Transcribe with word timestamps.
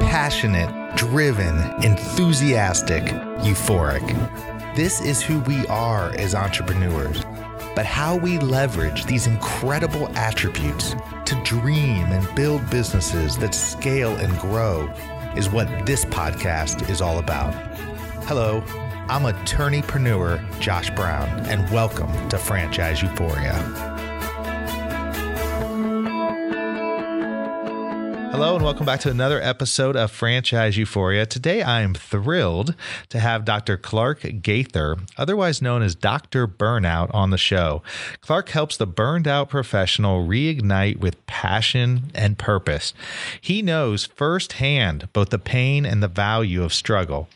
Passionate, 0.00 0.96
driven, 0.96 1.58
enthusiastic, 1.84 3.02
euphoric. 3.42 4.06
This 4.74 5.02
is 5.02 5.20
who 5.20 5.40
we 5.40 5.66
are 5.66 6.10
as 6.16 6.34
entrepreneurs. 6.34 7.22
But 7.76 7.84
how 7.84 8.16
we 8.16 8.38
leverage 8.38 9.04
these 9.04 9.26
incredible 9.26 10.08
attributes 10.16 10.96
to 11.26 11.38
dream 11.44 12.06
and 12.06 12.34
build 12.34 12.70
businesses 12.70 13.36
that 13.36 13.54
scale 13.54 14.16
and 14.16 14.38
grow 14.38 14.90
is 15.36 15.50
what 15.50 15.68
this 15.84 16.06
podcast 16.06 16.88
is 16.88 17.02
all 17.02 17.18
about. 17.18 17.52
Hello, 18.24 18.64
I'm 19.10 19.24
attorneypreneur 19.24 20.60
Josh 20.60 20.88
Brown, 20.90 21.28
and 21.40 21.70
welcome 21.70 22.28
to 22.30 22.38
Franchise 22.38 23.02
Euphoria. 23.02 23.89
Hello, 28.30 28.54
and 28.54 28.64
welcome 28.64 28.86
back 28.86 29.00
to 29.00 29.10
another 29.10 29.42
episode 29.42 29.96
of 29.96 30.12
Franchise 30.12 30.76
Euphoria. 30.78 31.26
Today, 31.26 31.62
I 31.62 31.80
am 31.80 31.94
thrilled 31.94 32.76
to 33.08 33.18
have 33.18 33.44
Dr. 33.44 33.76
Clark 33.76 34.24
Gaither, 34.40 34.98
otherwise 35.18 35.60
known 35.60 35.82
as 35.82 35.96
Dr. 35.96 36.46
Burnout, 36.46 37.12
on 37.12 37.30
the 37.30 37.36
show. 37.36 37.82
Clark 38.20 38.50
helps 38.50 38.76
the 38.76 38.86
burned 38.86 39.26
out 39.26 39.50
professional 39.50 40.24
reignite 40.24 40.98
with 41.00 41.26
passion 41.26 42.04
and 42.14 42.38
purpose. 42.38 42.94
He 43.40 43.62
knows 43.62 44.06
firsthand 44.06 45.08
both 45.12 45.30
the 45.30 45.38
pain 45.38 45.84
and 45.84 46.00
the 46.00 46.08
value 46.08 46.62
of 46.62 46.72
struggle. 46.72 47.28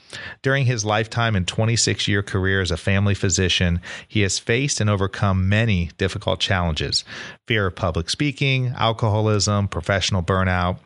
During 0.43 0.67
his 0.67 0.85
lifetime 0.85 1.35
and 1.35 1.47
26 1.47 2.07
year 2.07 2.23
career 2.23 2.61
as 2.61 2.71
a 2.71 2.77
family 2.77 3.15
physician, 3.15 3.81
he 4.07 4.21
has 4.21 4.39
faced 4.39 4.81
and 4.81 4.89
overcome 4.89 5.49
many 5.49 5.91
difficult 5.99 6.39
challenges 6.39 7.05
fear 7.47 7.67
of 7.67 7.75
public 7.75 8.09
speaking, 8.09 8.69
alcoholism, 8.69 9.69
professional 9.69 10.23
burnout 10.23 10.79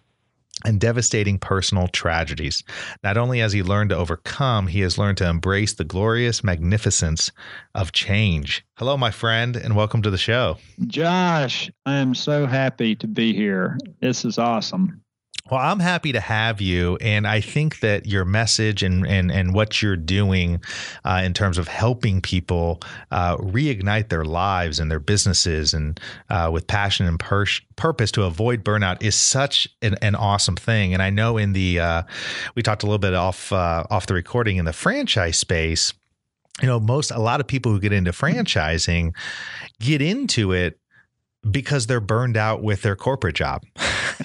and 0.65 0.81
devastating 0.81 1.39
personal 1.39 1.89
tragedies. 1.89 2.65
Not 3.03 3.17
only 3.17 3.41
has 3.41 3.53
he 3.53 3.63
learned 3.63 3.91
to 3.91 3.97
overcome, 3.97 4.67
he 4.67 4.81
has 4.81 4.99
learned 4.99 5.19
to 5.19 5.29
embrace 5.29 5.75
the 5.75 5.85
glorious 5.85 6.43
magnificence 6.43 7.31
of 7.75 7.93
change. 7.93 8.65
Hello, 8.77 8.97
my 8.97 9.11
friend, 9.11 9.57
and 9.57 9.77
welcome 9.77 10.03
to 10.03 10.11
the 10.11 10.19
show. 10.19 10.59
Josh, 10.87 11.71
I 11.87 11.97
am 11.97 12.15
so 12.15 12.47
happy 12.47 12.95
to 12.97 13.07
be 13.07 13.33
here. 13.35 13.79
This 14.01 14.25
is 14.25 14.39
awesome. 14.39 15.03
Well, 15.51 15.61
I'm 15.61 15.81
happy 15.81 16.13
to 16.13 16.21
have 16.21 16.61
you, 16.61 16.97
and 17.01 17.27
I 17.27 17.41
think 17.41 17.81
that 17.81 18.05
your 18.05 18.27
message 18.27 18.83
and 18.83 19.07
and 19.07 19.33
and 19.33 19.55
what 19.55 19.81
you're 19.81 19.97
doing 19.97 20.61
uh, 21.07 21.23
in 21.25 21.33
terms 21.33 21.57
of 21.57 21.69
helping 21.69 22.21
people 22.21 22.81
uh, 23.11 23.39
reignite 23.39 24.11
their 24.11 24.27
lives 24.27 24.79
and 24.79 24.91
their 24.91 25.01
businesses 25.01 25.73
and 25.73 25.99
uh, 26.29 26.51
with 26.53 26.67
passion 26.67 27.07
and 27.07 27.19
pur- 27.19 27.47
purpose 27.77 28.11
to 28.13 28.25
avoid 28.25 28.63
burnout 28.63 29.03
is 29.03 29.15
such 29.15 29.67
an, 29.81 29.95
an 30.03 30.15
awesome 30.15 30.57
thing. 30.57 30.93
And 30.93 31.03
I 31.03 31.09
know 31.09 31.39
in 31.39 31.55
the 31.55 31.81
uh, 31.81 32.03
we 32.55 32.63
talked 32.63 32.83
a 32.83 32.87
little 32.87 32.99
bit 32.99 33.15
off 33.15 33.51
uh, 33.51 33.85
off 33.89 34.07
the 34.07 34.15
recording 34.15 34.59
in 34.59 34.67
the 34.67 34.75
franchise 34.75 35.39
space. 35.39 35.95
You 36.61 36.67
know, 36.67 36.79
most 36.79 37.11
a 37.11 37.21
lot 37.21 37.41
of 37.41 37.47
people 37.47 37.73
who 37.73 37.81
get 37.81 37.93
into 37.93 38.11
franchising 38.11 39.15
get 39.81 40.03
into 40.03 40.53
it 40.53 40.79
because 41.51 41.87
they're 41.87 42.01
burned 42.01 42.37
out 42.37 42.63
with 42.63 42.83
their 42.83 42.97
corporate 42.97 43.37
job. 43.37 43.65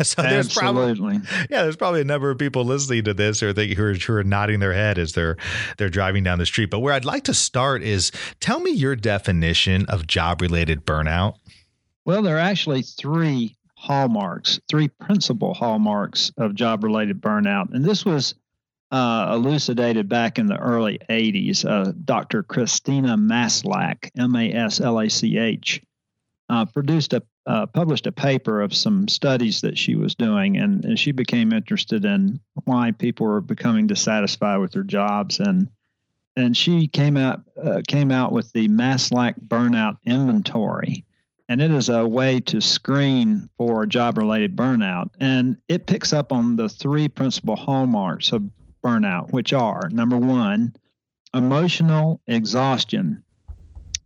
so 0.01 0.21
there's 0.21 0.47
Absolutely. 0.47 1.19
probably 1.19 1.47
yeah, 1.49 1.63
there's 1.63 1.75
probably 1.75 2.01
a 2.01 2.05
number 2.05 2.29
of 2.29 2.37
people 2.37 2.65
listening 2.65 3.03
to 3.05 3.13
this 3.13 3.41
or 3.43 3.53
think 3.53 3.73
who 3.73 3.83
are, 3.83 3.93
who 3.93 4.13
are 4.13 4.23
nodding 4.23 4.59
their 4.59 4.73
head 4.73 4.97
as 4.97 5.13
they're 5.13 5.37
they're 5.77 5.89
driving 5.89 6.23
down 6.23 6.39
the 6.39 6.45
street. 6.45 6.69
But 6.69 6.79
where 6.79 6.93
I'd 6.93 7.05
like 7.05 7.23
to 7.25 7.33
start 7.33 7.83
is 7.83 8.11
tell 8.39 8.59
me 8.59 8.71
your 8.71 8.95
definition 8.95 9.85
of 9.87 10.07
job 10.07 10.41
related 10.41 10.85
burnout. 10.85 11.35
Well, 12.05 12.21
there 12.21 12.35
are 12.35 12.39
actually 12.39 12.81
three 12.81 13.55
hallmarks, 13.75 14.59
three 14.69 14.87
principal 14.87 15.53
hallmarks 15.53 16.31
of 16.37 16.55
job 16.55 16.83
related 16.83 17.21
burnout. 17.21 17.73
And 17.73 17.83
this 17.83 18.05
was 18.05 18.33
uh, 18.91 19.31
elucidated 19.33 20.07
back 20.07 20.37
in 20.37 20.45
the 20.45 20.57
early 20.57 20.99
80s. 21.09 21.65
Uh, 21.65 21.91
Dr. 22.05 22.43
Christina 22.43 23.17
Maslach, 23.17 24.09
M 24.17 24.35
A 24.35 24.53
S 24.53 24.79
L 24.79 24.99
A 24.99 25.09
C 25.09 25.37
H, 25.37 25.81
uh, 26.49 26.65
produced 26.65 27.13
a 27.13 27.23
uh, 27.45 27.65
published 27.65 28.07
a 28.07 28.11
paper 28.11 28.61
of 28.61 28.73
some 28.73 29.07
studies 29.07 29.61
that 29.61 29.77
she 29.77 29.95
was 29.95 30.15
doing, 30.15 30.55
and, 30.57 30.85
and 30.85 30.97
she 30.97 31.11
became 31.11 31.51
interested 31.51 32.05
in 32.05 32.39
why 32.63 32.91
people 32.91 33.25
were 33.25 33.41
becoming 33.41 33.85
dissatisfied 33.85 34.59
with 34.59 34.71
their 34.71 34.83
jobs, 34.83 35.39
and 35.39 35.67
and 36.35 36.55
she 36.55 36.87
came 36.87 37.17
out 37.17 37.41
uh, 37.61 37.81
came 37.87 38.11
out 38.11 38.31
with 38.31 38.51
the 38.53 38.67
Maslach 38.69 39.35
burnout 39.45 39.97
inventory, 40.05 41.05
and 41.49 41.61
it 41.61 41.71
is 41.71 41.89
a 41.89 42.07
way 42.07 42.39
to 42.39 42.61
screen 42.61 43.49
for 43.57 43.85
job 43.85 44.17
related 44.17 44.55
burnout, 44.55 45.09
and 45.19 45.57
it 45.67 45.85
picks 45.85 46.13
up 46.13 46.31
on 46.31 46.55
the 46.55 46.69
three 46.69 47.09
principal 47.09 47.55
hallmarks 47.55 48.31
of 48.31 48.43
burnout, 48.83 49.31
which 49.31 49.53
are 49.53 49.89
number 49.91 50.17
one, 50.17 50.73
emotional 51.33 52.21
exhaustion. 52.27 53.23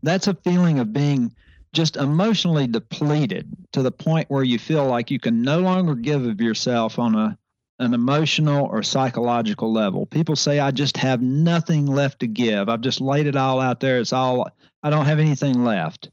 That's 0.02 0.28
a 0.28 0.34
feeling 0.34 0.80
of 0.80 0.94
being 0.94 1.36
just 1.74 1.98
emotionally 1.98 2.68
depleted 2.68 3.48
to 3.74 3.82
the 3.82 3.92
point 3.92 4.30
where 4.30 4.44
you 4.44 4.60
feel 4.60 4.86
like 4.86 5.12
you 5.12 5.20
can 5.20 5.42
no 5.42 5.60
longer 5.60 5.96
give 5.96 6.26
of 6.26 6.42
yourself 6.42 7.00
on 7.00 7.16
a 7.16 7.38
an 7.80 7.94
emotional 7.94 8.66
or 8.66 8.82
psychological 8.82 9.72
level. 9.72 10.08
People 10.08 10.36
say 10.36 10.60
I 10.60 10.72
just 10.72 10.98
have 10.98 11.22
nothing 11.22 11.86
left 11.86 12.22
to 12.22 12.28
give. 12.28 12.70
I've 12.70 12.82
just 12.82 13.02
laid 13.02 13.28
it 13.28 13.36
all 13.36 13.62
out 13.62 13.80
there. 13.80 14.00
It's 14.00 14.14
all 14.14 14.50
I 14.82 14.90
don't 14.90 15.06
have 15.06 15.20
anything 15.20 15.64
left. 15.64 16.10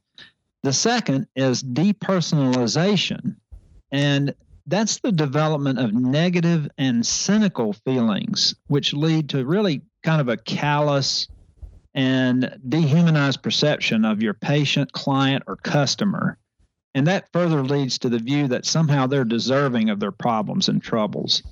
The 0.62 0.72
second 0.72 1.26
is 1.36 1.62
depersonalization. 1.62 3.36
And 3.90 4.34
that's 4.66 5.00
the 5.00 5.12
development 5.12 5.78
of 5.78 5.92
negative 5.92 6.68
and 6.78 7.04
cynical 7.04 7.72
feelings, 7.72 8.54
which 8.66 8.94
lead 8.94 9.30
to 9.30 9.44
really 9.44 9.82
kind 10.02 10.20
of 10.20 10.28
a 10.28 10.36
callous, 10.36 11.28
and 11.94 12.58
dehumanize 12.68 13.40
perception 13.40 14.04
of 14.04 14.22
your 14.22 14.34
patient, 14.34 14.92
client, 14.92 15.44
or 15.46 15.56
customer. 15.56 16.38
And 16.94 17.06
that 17.06 17.32
further 17.32 17.62
leads 17.62 17.98
to 17.98 18.08
the 18.08 18.18
view 18.18 18.48
that 18.48 18.66
somehow 18.66 19.06
they're 19.06 19.24
deserving 19.24 19.90
of 19.90 20.00
their 20.00 20.12
problems 20.12 20.68
and 20.68 20.82
troubles. 20.82 21.42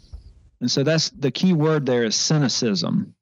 And 0.60 0.70
so 0.70 0.82
that's 0.82 1.10
the 1.10 1.30
key 1.30 1.52
word 1.52 1.86
there 1.86 2.04
is 2.04 2.14
cynicism. 2.14 3.14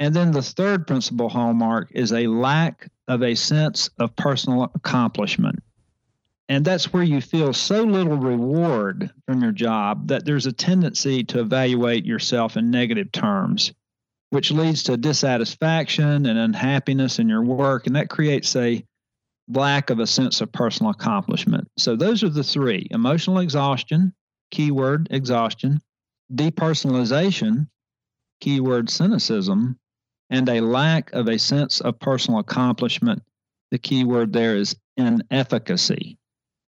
And 0.00 0.14
then 0.14 0.30
the 0.30 0.42
third 0.42 0.86
principal 0.86 1.28
hallmark 1.28 1.90
is 1.92 2.12
a 2.12 2.28
lack 2.28 2.88
of 3.08 3.22
a 3.22 3.34
sense 3.34 3.90
of 3.98 4.14
personal 4.14 4.70
accomplishment. 4.74 5.60
And 6.48 6.64
that's 6.64 6.92
where 6.92 7.02
you 7.02 7.20
feel 7.20 7.52
so 7.52 7.82
little 7.82 8.16
reward 8.16 9.10
from 9.26 9.42
your 9.42 9.52
job 9.52 10.08
that 10.08 10.24
there's 10.24 10.46
a 10.46 10.52
tendency 10.52 11.24
to 11.24 11.40
evaluate 11.40 12.06
yourself 12.06 12.56
in 12.56 12.70
negative 12.70 13.12
terms 13.12 13.72
which 14.30 14.50
leads 14.50 14.82
to 14.84 14.96
dissatisfaction 14.96 16.26
and 16.26 16.38
unhappiness 16.38 17.18
in 17.18 17.28
your 17.28 17.42
work. 17.42 17.86
And 17.86 17.96
that 17.96 18.10
creates 18.10 18.54
a 18.56 18.84
lack 19.48 19.90
of 19.90 19.98
a 19.98 20.06
sense 20.06 20.40
of 20.40 20.52
personal 20.52 20.90
accomplishment. 20.90 21.68
So 21.78 21.96
those 21.96 22.22
are 22.22 22.28
the 22.28 22.44
three 22.44 22.86
emotional 22.90 23.38
exhaustion, 23.38 24.12
keyword 24.50 25.08
exhaustion, 25.10 25.80
depersonalization, 26.34 27.68
keyword 28.40 28.90
cynicism, 28.90 29.78
and 30.30 30.48
a 30.48 30.60
lack 30.60 31.12
of 31.12 31.28
a 31.28 31.38
sense 31.38 31.80
of 31.80 31.98
personal 31.98 32.40
accomplishment. 32.40 33.22
The 33.70 33.78
key 33.78 34.04
word 34.04 34.32
there 34.32 34.56
is 34.56 34.76
inefficacy. 34.96 36.18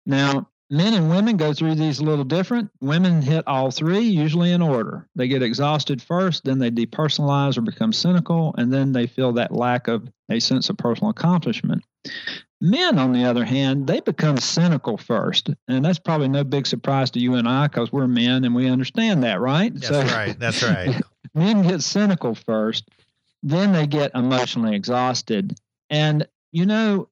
Now, 0.05 0.49
men 0.71 0.95
and 0.95 1.11
women 1.11 1.37
go 1.37 1.53
through 1.53 1.75
these 1.75 2.01
a 2.01 2.05
little 2.05 2.25
different. 2.25 2.71
Women 2.81 3.23
hit 3.23 3.47
all 3.47 3.71
three, 3.71 4.01
usually 4.01 4.53
in 4.53 4.63
order. 4.63 5.09
They 5.15 5.29
get 5.29 5.43
exhausted 5.43 6.03
first, 6.03 6.45
then 6.45 6.59
they 6.59 6.71
depersonalize 6.71 7.57
or 7.57 7.63
become 7.63 7.93
cynical, 7.93 8.55
and 8.59 8.73
then 8.73 8.93
they 8.93 9.07
feel 9.07 9.33
that 9.35 9.53
lack 9.53 9.89
of 9.89 10.09
a 10.31 10.41
sense 10.41 10.69
of 10.69 10.77
personal 10.77 11.11
accomplishment. 11.11 11.85
Men, 12.61 12.99
on 12.99 13.13
the 13.13 13.25
other 13.25 13.45
hand, 13.45 13.87
they 13.87 14.01
become 14.01 14.39
cynical 14.39 14.97
first. 14.97 15.51
And 15.69 15.85
that's 15.85 15.99
probably 15.99 16.29
no 16.29 16.43
big 16.43 16.67
surprise 16.67 17.11
to 17.13 17.21
you 17.21 17.35
and 17.35 17.47
I 17.47 17.67
because 17.67 17.93
we're 17.93 18.07
men 18.07 18.45
and 18.45 18.55
we 18.55 18.69
understand 18.69 19.23
that, 19.25 19.41
right? 19.41 19.75
That's 19.75 19.89
so, 19.89 20.03
right. 20.03 20.39
That's 20.39 20.63
right. 20.63 21.01
men 21.35 21.63
get 21.63 21.83
cynical 21.83 22.35
first, 22.35 22.89
then 23.43 23.73
they 23.73 23.87
get 23.87 24.15
emotionally 24.15 24.75
exhausted. 24.75 25.59
And, 25.91 26.27
you 26.51 26.65
know, 26.65 27.09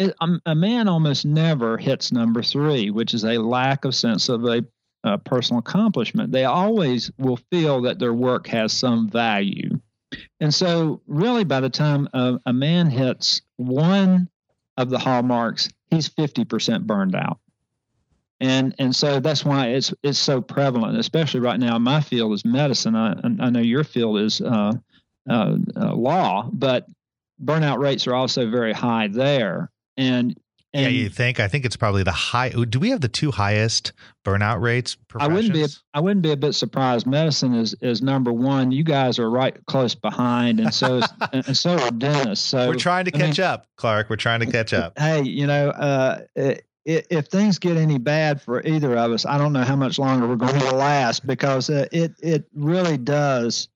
it, 0.00 0.16
um, 0.20 0.40
a 0.46 0.54
man 0.54 0.88
almost 0.88 1.26
never 1.26 1.76
hits 1.76 2.10
number 2.10 2.42
three, 2.42 2.90
which 2.90 3.12
is 3.12 3.24
a 3.24 3.38
lack 3.38 3.84
of 3.84 3.94
sense 3.94 4.30
of 4.30 4.44
a, 4.46 4.64
a 5.04 5.18
personal 5.18 5.60
accomplishment. 5.60 6.32
They 6.32 6.46
always 6.46 7.10
will 7.18 7.38
feel 7.50 7.82
that 7.82 7.98
their 7.98 8.14
work 8.14 8.46
has 8.46 8.72
some 8.72 9.10
value. 9.10 9.78
And 10.40 10.52
so, 10.52 11.02
really, 11.06 11.44
by 11.44 11.60
the 11.60 11.68
time 11.68 12.08
a, 12.14 12.40
a 12.46 12.52
man 12.52 12.88
hits 12.88 13.42
one 13.56 14.28
of 14.78 14.88
the 14.88 14.98
hallmarks, 14.98 15.68
he's 15.90 16.08
50% 16.08 16.86
burned 16.86 17.14
out. 17.14 17.38
And 18.42 18.74
and 18.78 18.96
so 18.96 19.20
that's 19.20 19.44
why 19.44 19.68
it's 19.68 19.92
it's 20.02 20.18
so 20.18 20.40
prevalent, 20.40 20.98
especially 20.98 21.40
right 21.40 21.60
now. 21.60 21.78
My 21.78 22.00
field 22.00 22.32
is 22.32 22.42
medicine. 22.42 22.96
I, 22.96 23.12
I 23.22 23.50
know 23.50 23.60
your 23.60 23.84
field 23.84 24.18
is 24.18 24.40
uh, 24.40 24.72
uh, 25.28 25.56
uh, 25.76 25.94
law, 25.94 26.48
but 26.50 26.86
burnout 27.44 27.80
rates 27.80 28.06
are 28.06 28.14
also 28.14 28.50
very 28.50 28.72
high 28.72 29.08
there. 29.08 29.70
And 30.00 30.40
And 30.72 30.84
yeah, 30.84 30.88
you 30.88 31.08
think? 31.10 31.40
I 31.40 31.48
think 31.48 31.64
it's 31.64 31.76
probably 31.76 32.02
the 32.02 32.12
high. 32.12 32.48
Do 32.48 32.78
we 32.78 32.90
have 32.90 33.02
the 33.02 33.08
two 33.08 33.30
highest 33.30 33.92
burnout 34.24 34.60
rates? 34.62 34.96
I 35.16 35.28
wouldn't 35.28 35.52
be. 35.52 35.66
I 35.92 36.00
wouldn't 36.00 36.22
be 36.22 36.32
a 36.32 36.36
bit 36.36 36.54
surprised. 36.54 37.06
Medicine 37.06 37.54
is 37.54 37.74
is 37.82 38.00
number 38.00 38.32
one. 38.32 38.72
You 38.72 38.82
guys 38.82 39.18
are 39.18 39.28
right 39.28 39.54
close 39.66 39.94
behind, 39.94 40.58
and 40.58 40.72
so 40.72 40.98
is, 40.98 41.08
and 41.32 41.56
so 41.56 41.78
are 41.78 41.90
dentists. 41.90 42.46
So 42.46 42.68
we're 42.68 42.76
trying 42.76 43.04
to 43.04 43.10
catch 43.10 43.38
mean, 43.38 43.46
up, 43.46 43.66
Clark. 43.76 44.08
We're 44.08 44.16
trying 44.16 44.40
to 44.40 44.46
catch 44.46 44.72
up. 44.72 44.98
Hey, 44.98 45.22
you 45.22 45.46
know, 45.46 45.68
uh, 45.70 46.20
it, 46.34 46.64
if 46.84 47.26
things 47.26 47.58
get 47.58 47.76
any 47.76 47.98
bad 47.98 48.40
for 48.40 48.62
either 48.66 48.96
of 48.96 49.12
us, 49.12 49.26
I 49.26 49.36
don't 49.36 49.52
know 49.52 49.64
how 49.64 49.76
much 49.76 49.98
longer 49.98 50.26
we're 50.26 50.36
going 50.36 50.58
to 50.58 50.74
last 50.74 51.26
because 51.26 51.68
uh, 51.68 51.86
it 51.92 52.14
it 52.22 52.46
really 52.54 52.96
does. 52.96 53.68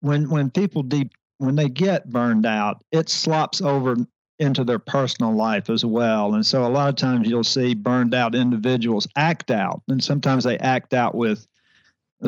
When 0.00 0.30
when 0.30 0.50
people 0.50 0.82
deep 0.82 1.12
when 1.38 1.56
they 1.56 1.68
get 1.68 2.08
burned 2.10 2.46
out, 2.46 2.84
it 2.92 3.08
slops 3.08 3.60
over 3.60 3.96
into 4.38 4.64
their 4.64 4.78
personal 4.78 5.34
life 5.34 5.70
as 5.70 5.84
well. 5.84 6.34
And 6.34 6.44
so 6.44 6.66
a 6.66 6.68
lot 6.68 6.88
of 6.88 6.96
times 6.96 7.28
you'll 7.28 7.44
see 7.44 7.74
burned 7.74 8.14
out 8.14 8.34
individuals 8.34 9.06
act 9.16 9.50
out, 9.50 9.82
and 9.88 10.02
sometimes 10.02 10.44
they 10.44 10.58
act 10.58 10.94
out 10.94 11.14
with 11.14 11.46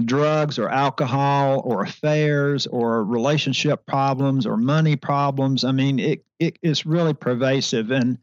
drugs 0.04 0.58
or 0.58 0.68
alcohol 0.68 1.62
or 1.64 1.82
affairs 1.82 2.66
or 2.66 3.02
relationship 3.04 3.86
problems 3.86 4.46
or 4.46 4.56
money 4.56 4.96
problems. 4.96 5.64
I 5.64 5.72
mean, 5.72 5.98
it, 5.98 6.24
it 6.38 6.58
it's 6.62 6.84
really 6.84 7.14
pervasive. 7.14 7.90
And 7.90 8.18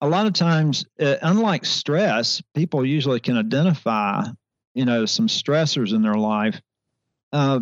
a 0.00 0.08
lot 0.08 0.26
of 0.26 0.32
times, 0.32 0.86
uh, 1.00 1.16
unlike 1.22 1.64
stress, 1.64 2.42
people 2.54 2.86
usually 2.86 3.20
can 3.20 3.36
identify, 3.36 4.24
you 4.74 4.84
know, 4.84 5.04
some 5.04 5.26
stressors 5.26 5.92
in 5.92 6.02
their 6.02 6.14
life. 6.14 6.60
Uh, 7.32 7.60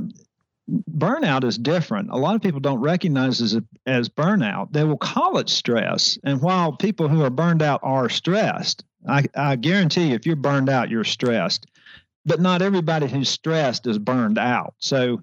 burnout 0.69 1.45
is 1.45 1.57
different. 1.59 2.11
A 2.11 2.17
lot 2.17 2.35
of 2.35 2.43
people 2.43 2.61
don't 2.61 2.81
recognize 2.81 3.41
as 3.41 3.59
as 3.87 4.09
burnout. 4.09 4.73
They 4.73 4.85
will 4.85 4.99
call 4.99 5.39
it 5.39 5.49
stress. 5.49 6.19
And 6.25 6.43
while 6.43 6.73
people 6.73 7.09
who 7.09 7.23
are 7.23 7.31
burned 7.31 7.63
out 7.63 7.81
are 7.83 8.09
stressed, 8.09 8.85
I, 9.07 9.25
I 9.35 9.57
guarantee 9.57 10.09
you, 10.09 10.15
if 10.15 10.27
you're 10.27 10.37
burned 10.37 10.69
out, 10.69 10.91
you're 10.91 11.05
stressed. 11.05 11.67
But 12.27 12.41
not 12.41 12.61
everybody 12.61 13.07
who's 13.07 13.31
stressed 13.31 13.87
is 13.87 13.99
burned 13.99 14.39
out. 14.39 14.75
So 14.79 15.23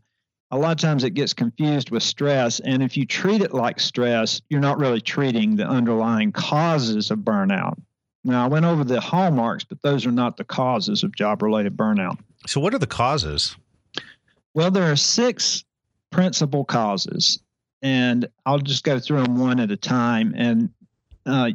a 0.49 0.57
lot 0.57 0.71
of 0.71 0.77
times 0.77 1.03
it 1.03 1.11
gets 1.11 1.33
confused 1.33 1.91
with 1.91 2.01
stress. 2.01 2.59
And 2.59 2.81
if 2.81 2.97
you 2.97 3.05
treat 3.05 3.41
it 3.41 3.53
like 3.53 3.79
stress, 3.79 4.41
you're 4.49 4.61
not 4.61 4.79
really 4.79 5.01
treating 5.01 5.55
the 5.55 5.67
underlying 5.67 6.31
causes 6.31 7.11
of 7.11 7.19
burnout. 7.19 7.79
Now, 8.23 8.45
I 8.45 8.47
went 8.47 8.65
over 8.65 8.83
the 8.83 8.99
hallmarks, 8.99 9.63
but 9.63 9.81
those 9.83 10.05
are 10.07 10.11
not 10.11 10.37
the 10.37 10.43
causes 10.43 11.03
of 11.03 11.15
job 11.15 11.43
related 11.43 11.77
burnout. 11.77 12.17
So, 12.47 12.59
what 12.59 12.73
are 12.73 12.79
the 12.79 12.87
causes? 12.87 13.55
Well, 14.55 14.71
there 14.71 14.89
are 14.89 14.95
six 14.95 15.65
principal 16.11 16.63
causes, 16.63 17.39
and 17.81 18.25
I'll 18.45 18.59
just 18.59 18.85
go 18.85 18.99
through 18.99 19.23
them 19.23 19.37
one 19.37 19.59
at 19.59 19.69
a 19.69 19.75
time. 19.75 20.33
And 20.37 20.69
uh, 21.25 21.51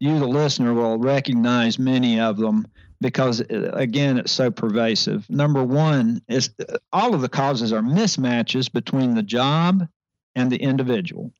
you, 0.00 0.18
the 0.18 0.26
listener, 0.26 0.74
will 0.74 0.98
recognize 0.98 1.78
many 1.78 2.18
of 2.18 2.36
them 2.36 2.66
because, 3.00 3.40
uh, 3.40 3.70
again, 3.74 4.18
it's 4.18 4.32
so 4.32 4.50
pervasive. 4.50 5.30
Number 5.30 5.62
one 5.62 6.22
is 6.26 6.50
uh, 6.58 6.78
all 6.92 7.14
of 7.14 7.20
the 7.20 7.28
causes 7.28 7.72
are 7.72 7.82
mismatches 7.82 8.70
between 8.70 9.14
the 9.14 9.22
job 9.22 9.86
and 10.34 10.50
the 10.50 10.60
individual. 10.60 11.30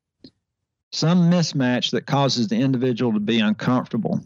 Some 0.92 1.28
mismatch 1.28 1.90
that 1.90 2.06
causes 2.06 2.46
the 2.46 2.60
individual 2.60 3.12
to 3.14 3.20
be 3.20 3.40
uncomfortable. 3.40 4.20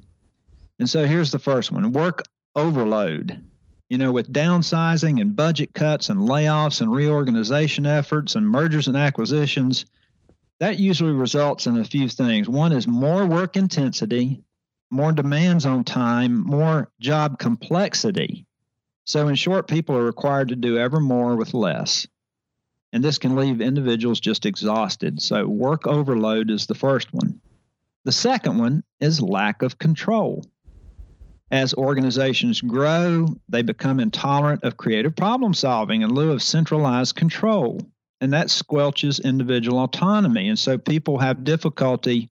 And 0.78 0.90
so 0.90 1.06
here's 1.06 1.32
the 1.32 1.38
first 1.38 1.72
one 1.72 1.90
work 1.92 2.24
overload 2.54 3.42
you 3.88 3.96
know, 3.96 4.12
with 4.12 4.32
downsizing 4.32 5.20
and 5.20 5.34
budget 5.34 5.72
cuts 5.72 6.10
and 6.10 6.20
layoffs 6.20 6.80
and 6.80 6.92
reorganization 6.92 7.86
efforts 7.86 8.34
and 8.34 8.48
mergers 8.48 8.86
and 8.86 8.96
acquisitions, 8.96 9.86
that 10.60 10.78
usually 10.78 11.12
results 11.12 11.66
in 11.66 11.78
a 11.78 11.84
few 11.84 12.08
things. 12.08 12.48
One 12.48 12.72
is 12.72 12.86
more 12.86 13.24
work 13.26 13.56
intensity, 13.56 14.42
more 14.90 15.12
demands 15.12 15.64
on 15.64 15.84
time, 15.84 16.44
more 16.44 16.90
job 17.00 17.38
complexity. 17.38 18.46
So, 19.04 19.28
in 19.28 19.36
short, 19.36 19.68
people 19.68 19.96
are 19.96 20.04
required 20.04 20.48
to 20.48 20.56
do 20.56 20.76
ever 20.76 21.00
more 21.00 21.36
with 21.36 21.54
less. 21.54 22.06
And 22.92 23.02
this 23.02 23.18
can 23.18 23.36
leave 23.36 23.60
individuals 23.60 24.20
just 24.20 24.44
exhausted. 24.44 25.22
So, 25.22 25.46
work 25.46 25.86
overload 25.86 26.50
is 26.50 26.66
the 26.66 26.74
first 26.74 27.12
one. 27.12 27.40
The 28.04 28.12
second 28.12 28.58
one 28.58 28.84
is 29.00 29.22
lack 29.22 29.62
of 29.62 29.78
control. 29.78 30.44
As 31.50 31.72
organizations 31.74 32.60
grow, 32.60 33.26
they 33.48 33.62
become 33.62 34.00
intolerant 34.00 34.64
of 34.64 34.76
creative 34.76 35.16
problem 35.16 35.54
solving 35.54 36.02
in 36.02 36.10
lieu 36.10 36.32
of 36.32 36.42
centralized 36.42 37.16
control. 37.16 37.80
And 38.20 38.32
that 38.32 38.48
squelches 38.48 39.22
individual 39.22 39.78
autonomy. 39.78 40.48
And 40.48 40.58
so 40.58 40.76
people 40.76 41.18
have 41.18 41.44
difficulty, 41.44 42.30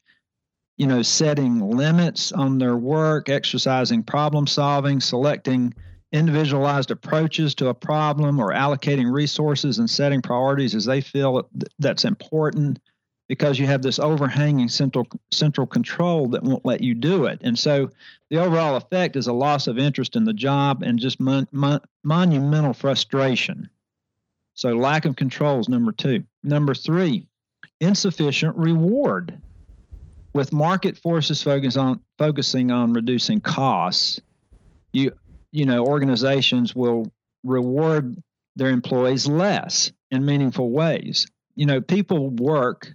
you 0.78 0.86
know, 0.86 1.02
setting 1.02 1.60
limits 1.62 2.31
on 2.31 2.60
their 2.60 2.75
work, 2.75 3.30
exercising 3.30 4.04
problem 4.04 4.46
solving, 4.46 5.00
selecting 5.00 5.74
individualized 6.12 6.92
approaches 6.92 7.56
to 7.56 7.69
a 7.69 7.74
problem, 7.74 8.40
or 8.40 8.54
allocating 8.54 9.12
resources 9.12 9.80
and 9.80 9.90
setting 9.90 10.22
priorities 10.22 10.75
as 10.75 10.86
they 10.86 11.02
feel 11.02 11.50
that's 11.80 12.06
important 12.06 12.80
because 13.28 13.60
you 13.60 13.66
have 13.66 13.82
this 13.82 14.00
overhanging 14.00 14.70
central 14.70 15.08
central 15.32 15.68
control 15.68 16.30
that 16.30 16.44
won't 16.44 16.66
let 16.66 16.82
you 16.82 16.94
do 16.94 17.26
it. 17.26 17.40
And 17.44 17.58
so 17.58 17.90
the 18.30 18.38
overall 18.38 18.76
effect 18.76 19.16
is 19.16 19.28
a 19.28 19.34
loss 19.34 19.68
of 19.68 19.78
interest 19.78 20.16
in 20.16 20.24
the 20.24 20.34
job 20.34 20.84
and 20.84 21.00
just 21.00 21.20
mon- 21.20 21.48
mon- 21.52 21.82
monumental 22.04 22.74
frustration. 22.74 23.70
So 24.54 24.70
lack 24.70 25.06
of 25.06 25.16
control 25.16 25.60
is 25.60 25.70
number 25.70 25.92
2. 25.92 26.24
Number 26.44 26.74
3, 26.74 27.28
insufficient 27.80 28.56
reward. 28.56 29.40
With 30.34 30.54
market 30.54 30.98
forces 30.98 31.42
focus 31.42 31.78
on 31.78 32.00
focusing 32.18 32.72
on 32.72 32.94
reducing 32.94 33.42
costs, 33.42 34.22
you 34.94 35.12
you 35.52 35.66
know 35.66 35.86
organizations 35.86 36.76
will 36.76 37.12
reward 37.44 38.22
their 38.56 38.70
employees 38.70 39.28
less 39.28 39.92
in 40.12 40.26
meaningful 40.26 40.70
ways. 40.72 41.28
You 41.56 41.66
know, 41.66 41.82
people 41.82 42.30
work 42.30 42.94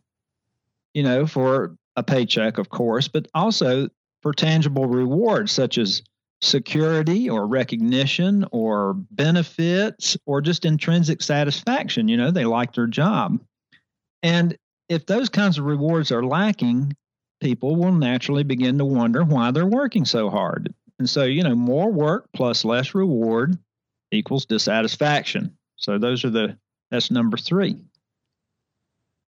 you 0.95 1.03
know, 1.03 1.27
for 1.27 1.77
a 1.97 2.03
paycheck, 2.03 2.59
of 2.59 2.69
course, 2.71 3.09
but 3.09 3.29
also 3.35 3.89
for 4.23 4.33
tangible 4.33 4.87
rewards 4.87 5.53
such 5.53 5.79
as 5.79 6.03
security 6.41 7.31
or 7.31 7.47
recognition 7.47 8.45
or 8.51 8.95
benefits 9.11 10.17
or 10.27 10.41
just 10.41 10.65
intrinsic 10.65 11.23
satisfaction. 11.23 12.09
You 12.09 12.17
know, 12.17 12.31
they 12.31 12.45
like 12.45 12.75
their 12.75 12.87
job. 12.87 13.41
And 14.23 14.57
if 14.89 15.07
those 15.07 15.29
kinds 15.29 15.59
of 15.59 15.65
rewards 15.65 16.11
are 16.13 16.25
lacking, 16.25 16.97
people 17.41 17.77
will 17.77 17.93
naturally 17.93 18.45
begin 18.45 18.79
to 18.79 18.85
wonder 18.85 19.25
why 19.25 19.51
they're 19.51 19.67
working 19.67 20.05
so 20.05 20.31
hard. 20.31 20.73
And 20.99 21.09
so, 21.09 21.25
you 21.25 21.43
know, 21.43 21.55
more 21.55 21.91
work 21.91 22.29
plus 22.35 22.65
less 22.65 22.95
reward 22.95 23.59
equals 24.11 24.47
dissatisfaction. 24.47 25.57
So 25.77 25.99
those 25.99 26.25
are 26.25 26.31
the 26.31 26.57
that's 26.91 27.11
number 27.11 27.37
3. 27.37 27.83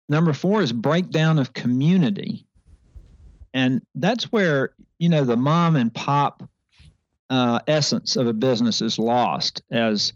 Number 0.09 0.33
four 0.33 0.63
is 0.63 0.73
breakdown 0.73 1.39
of 1.39 1.53
community. 1.53 2.47
And 3.55 3.83
that's 3.95 4.33
where, 4.33 4.75
you 4.99 5.09
know, 5.09 5.25
the 5.25 5.37
mom 5.37 5.77
and 5.77 5.95
pop 5.95 6.43
uh, 7.31 7.61
essence 7.67 8.17
of 8.17 8.27
a 8.27 8.33
business 8.33 8.83
is 8.83 8.99
lost 8.99 9.63
as 9.71 10.13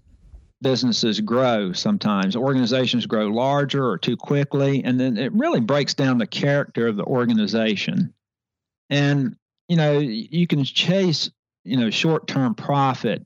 businesses 0.60 1.20
grow 1.20 1.72
sometimes. 1.72 2.36
Organizations 2.36 3.06
grow 3.06 3.28
larger 3.28 3.88
or 3.88 3.96
too 3.96 4.16
quickly, 4.16 4.82
and 4.84 4.98
then 4.98 5.16
it 5.16 5.32
really 5.32 5.60
breaks 5.60 5.94
down 5.94 6.18
the 6.18 6.26
character 6.26 6.88
of 6.88 6.96
the 6.96 7.04
organization. 7.04 8.12
And, 8.90 9.36
you 9.68 9.76
know, 9.76 9.98
you 9.98 10.46
can 10.46 10.64
chase, 10.64 11.30
you 11.64 11.76
know, 11.76 11.90
short 11.90 12.26
term 12.26 12.54
profit 12.54 13.24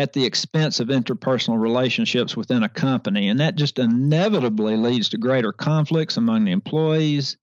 at 0.00 0.14
the 0.14 0.24
expense 0.24 0.80
of 0.80 0.88
interpersonal 0.88 1.60
relationships 1.60 2.34
within 2.34 2.62
a 2.62 2.68
company. 2.70 3.28
And 3.28 3.38
that 3.38 3.56
just 3.56 3.78
inevitably 3.78 4.76
leads 4.76 5.10
to 5.10 5.18
greater 5.18 5.52
conflicts 5.52 6.16
among 6.16 6.46
the 6.46 6.52
employees. 6.52 7.36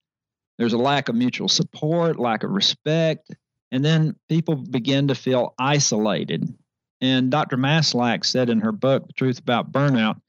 There's 0.58 0.72
a 0.72 0.78
lack 0.78 1.08
of 1.08 1.14
mutual 1.14 1.48
support, 1.48 2.18
lack 2.18 2.42
of 2.42 2.50
respect, 2.50 3.30
and 3.70 3.84
then 3.84 4.16
people 4.28 4.56
begin 4.56 5.06
to 5.06 5.14
feel 5.14 5.54
isolated. 5.56 6.52
And 7.00 7.30
Dr. 7.30 7.56
Maslach 7.56 8.24
said 8.24 8.50
in 8.50 8.60
her 8.60 8.72
book, 8.72 9.06
The 9.06 9.12
Truth 9.12 9.38
About 9.38 9.70
Burnout, 9.70 10.20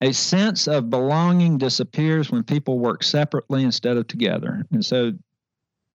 a 0.00 0.12
sense 0.12 0.66
of 0.66 0.88
belonging 0.88 1.58
disappears 1.58 2.30
when 2.30 2.42
people 2.42 2.78
work 2.78 3.02
separately 3.02 3.64
instead 3.64 3.98
of 3.98 4.06
together. 4.06 4.64
And 4.72 4.82
so 4.82 5.12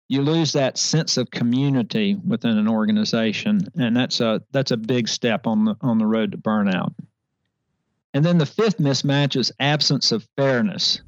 you 0.08 0.22
lose 0.22 0.54
that 0.54 0.78
sense 0.78 1.18
of 1.18 1.32
community 1.32 2.16
within 2.16 2.58
an 2.58 2.68
organization, 2.68 3.68
and 3.76 3.96
that's 3.98 4.20
a 4.22 4.42
that's 4.52 4.72
a 4.72 4.78
big 4.78 5.08
step 5.08 5.48
on 5.48 5.66
the 5.66 5.76
on 5.82 5.98
the 5.98 6.06
road 6.06 6.32
to 6.32 6.38
burnout. 6.38 6.94
And 8.14 8.24
then 8.24 8.38
the 8.38 8.46
fifth 8.46 8.78
mismatch 8.78 9.36
is 9.36 9.52
absence 9.60 10.12
of 10.12 10.28
fairness. 10.38 11.02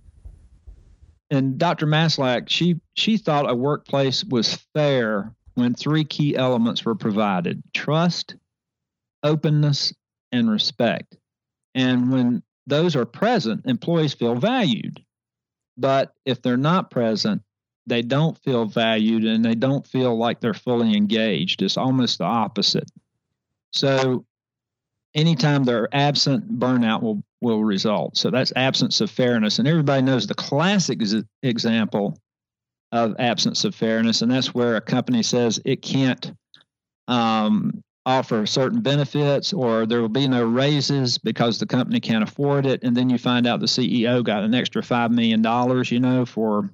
And 1.29 1.57
Dr. 1.57 1.85
Maslach, 1.85 2.49
she 2.49 2.79
she 2.95 3.17
thought 3.17 3.49
a 3.49 3.55
workplace 3.55 4.23
was 4.23 4.55
fair 4.73 5.33
when 5.55 5.73
three 5.73 6.03
key 6.03 6.35
elements 6.35 6.83
were 6.83 6.95
provided: 6.95 7.61
trust, 7.73 8.35
openness, 9.23 9.93
and 10.31 10.49
respect. 10.49 11.15
And 11.75 12.11
when 12.11 12.43
those 12.65 12.95
are 12.95 13.05
present, 13.05 13.65
employees 13.65 14.13
feel 14.13 14.35
valued. 14.35 15.03
But 15.77 16.13
if 16.25 16.41
they're 16.41 16.57
not 16.57 16.89
present, 16.89 17.43
they 17.87 18.01
don't 18.01 18.37
feel 18.39 18.65
valued 18.65 19.23
and 19.23 19.43
they 19.43 19.55
don't 19.55 19.87
feel 19.87 20.17
like 20.17 20.39
they're 20.39 20.53
fully 20.53 20.95
engaged. 20.95 21.61
It's 21.61 21.77
almost 21.77 22.19
the 22.19 22.25
opposite. 22.25 22.89
So 23.71 24.25
anytime 25.15 25.63
they're 25.63 25.89
absent, 25.93 26.59
burnout 26.59 27.01
will 27.01 27.23
will 27.41 27.63
result. 27.63 28.17
So 28.17 28.31
that's 28.31 28.51
absence 28.55 28.99
of 28.99 29.11
fairness. 29.11 29.59
And 29.59 29.67
everybody 29.67 30.01
knows 30.01 30.25
the 30.25 30.33
classic 30.33 30.99
example 31.43 32.19
of 32.91 33.15
absence 33.19 33.63
of 33.63 33.75
fairness, 33.75 34.21
and 34.21 34.31
that's 34.31 34.55
where 34.55 34.75
a 34.75 34.81
company 34.81 35.21
says 35.21 35.59
it 35.65 35.81
can't 35.81 36.31
um, 37.07 37.83
offer 38.07 38.45
certain 38.45 38.81
benefits 38.81 39.51
or 39.51 39.85
there 39.85 40.01
will 40.01 40.09
be 40.09 40.27
no 40.27 40.45
raises 40.45 41.17
because 41.17 41.59
the 41.59 41.65
company 41.65 41.99
can't 41.99 42.23
afford 42.23 42.65
it. 42.65 42.81
And 42.81 42.95
then 42.95 43.09
you 43.09 43.17
find 43.17 43.45
out 43.45 43.59
the 43.59 43.65
CEO 43.65 44.23
got 44.23 44.43
an 44.43 44.55
extra 44.55 44.81
$5 44.81 45.11
million, 45.11 45.43
you 45.91 45.99
know, 45.99 46.25
for 46.25 46.71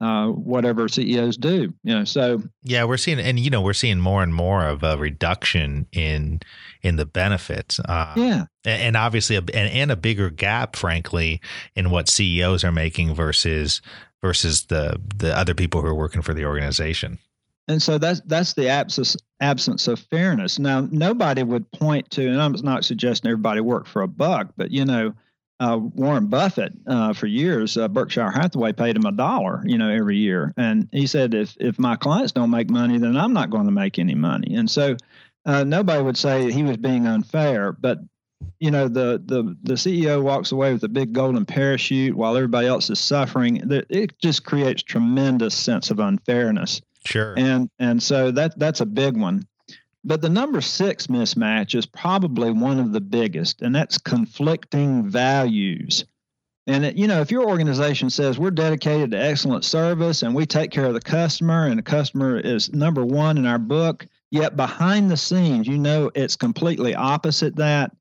uh, 0.00 0.28
whatever 0.28 0.88
CEOs 0.88 1.36
do. 1.36 1.72
You 1.82 1.94
know, 1.94 2.04
so 2.04 2.42
yeah, 2.62 2.84
we're 2.84 2.96
seeing, 2.96 3.18
and 3.18 3.38
you 3.38 3.50
know, 3.50 3.62
we're 3.62 3.72
seeing 3.72 4.00
more 4.00 4.22
and 4.22 4.34
more 4.34 4.66
of 4.66 4.82
a 4.82 4.96
reduction 4.96 5.86
in 5.92 6.40
in 6.82 6.96
the 6.96 7.06
benefits. 7.06 7.80
Uh, 7.80 8.12
yeah, 8.16 8.44
and, 8.64 8.82
and 8.82 8.96
obviously, 8.96 9.36
a, 9.36 9.40
and, 9.40 9.70
and 9.70 9.90
a 9.90 9.96
bigger 9.96 10.30
gap, 10.30 10.76
frankly, 10.76 11.40
in 11.74 11.90
what 11.90 12.08
CEOs 12.08 12.64
are 12.64 12.72
making 12.72 13.14
versus 13.14 13.80
versus 14.22 14.66
the 14.66 15.00
the 15.16 15.36
other 15.36 15.54
people 15.54 15.80
who 15.80 15.86
are 15.86 15.94
working 15.94 16.22
for 16.22 16.34
the 16.34 16.44
organization. 16.44 17.18
And 17.66 17.82
so 17.82 17.96
that's 17.96 18.20
that's 18.26 18.54
the 18.54 18.68
absence 18.68 19.16
absence 19.40 19.88
of 19.88 19.98
fairness. 19.98 20.58
Now, 20.58 20.86
nobody 20.90 21.42
would 21.42 21.70
point 21.72 22.10
to, 22.10 22.26
and 22.28 22.40
I'm 22.40 22.52
not 22.62 22.84
suggesting 22.84 23.30
everybody 23.30 23.60
work 23.60 23.86
for 23.86 24.02
a 24.02 24.08
buck, 24.08 24.48
but 24.56 24.70
you 24.70 24.84
know, 24.84 25.14
uh, 25.60 25.78
Warren 25.80 26.26
Buffett 26.26 26.72
uh, 26.86 27.12
for 27.12 27.26
years, 27.26 27.76
uh, 27.76 27.88
Berkshire 27.88 28.30
Hathaway 28.30 28.72
paid 28.72 28.96
him 28.96 29.06
a 29.06 29.12
dollar, 29.12 29.62
you 29.64 29.78
know, 29.78 29.88
every 29.90 30.16
year, 30.16 30.52
and 30.56 30.88
he 30.92 31.06
said, 31.06 31.34
if 31.34 31.56
if 31.60 31.78
my 31.78 31.96
clients 31.96 32.32
don't 32.32 32.50
make 32.50 32.70
money, 32.70 32.98
then 32.98 33.16
I'm 33.16 33.32
not 33.32 33.50
going 33.50 33.66
to 33.66 33.72
make 33.72 33.98
any 33.98 34.14
money. 34.14 34.56
And 34.56 34.68
so, 34.70 34.96
uh, 35.46 35.64
nobody 35.64 36.02
would 36.02 36.16
say 36.16 36.50
he 36.50 36.62
was 36.62 36.76
being 36.76 37.06
unfair, 37.06 37.72
but 37.72 37.98
you 38.58 38.70
know, 38.70 38.88
the 38.88 39.22
the 39.24 39.56
the 39.62 39.74
CEO 39.74 40.22
walks 40.22 40.52
away 40.52 40.72
with 40.72 40.82
a 40.84 40.88
big 40.88 41.12
golden 41.12 41.44
parachute 41.44 42.14
while 42.14 42.36
everybody 42.36 42.66
else 42.66 42.90
is 42.90 42.98
suffering. 42.98 43.62
It 43.88 44.18
just 44.18 44.44
creates 44.44 44.82
tremendous 44.82 45.54
sense 45.54 45.90
of 45.90 45.98
unfairness. 45.98 46.80
Sure. 47.06 47.34
And 47.36 47.70
and 47.78 48.02
so 48.02 48.30
that 48.32 48.58
that's 48.58 48.80
a 48.80 48.86
big 48.86 49.16
one. 49.16 49.46
But 50.04 50.20
the 50.20 50.28
number 50.28 50.60
six 50.60 51.06
mismatch 51.06 51.74
is 51.74 51.86
probably 51.86 52.50
one 52.50 52.78
of 52.78 52.92
the 52.92 53.00
biggest, 53.00 53.62
and 53.62 53.74
that's 53.74 53.96
conflicting 53.96 55.08
values. 55.08 56.04
And 56.66 56.84
it, 56.84 56.96
you 56.96 57.06
know, 57.06 57.20
if 57.20 57.30
your 57.30 57.48
organization 57.48 58.10
says 58.10 58.38
we're 58.38 58.50
dedicated 58.50 59.10
to 59.10 59.22
excellent 59.22 59.64
service 59.64 60.22
and 60.22 60.34
we 60.34 60.46
take 60.46 60.70
care 60.70 60.86
of 60.86 60.94
the 60.94 61.00
customer, 61.00 61.66
and 61.66 61.78
the 61.78 61.82
customer 61.82 62.38
is 62.38 62.72
number 62.72 63.04
one 63.04 63.38
in 63.38 63.46
our 63.46 63.58
book, 63.58 64.06
yet 64.30 64.56
behind 64.56 65.10
the 65.10 65.16
scenes, 65.16 65.66
you 65.66 65.78
know, 65.78 66.10
it's 66.14 66.36
completely 66.36 66.94
opposite 66.94 67.56
that, 67.56 67.94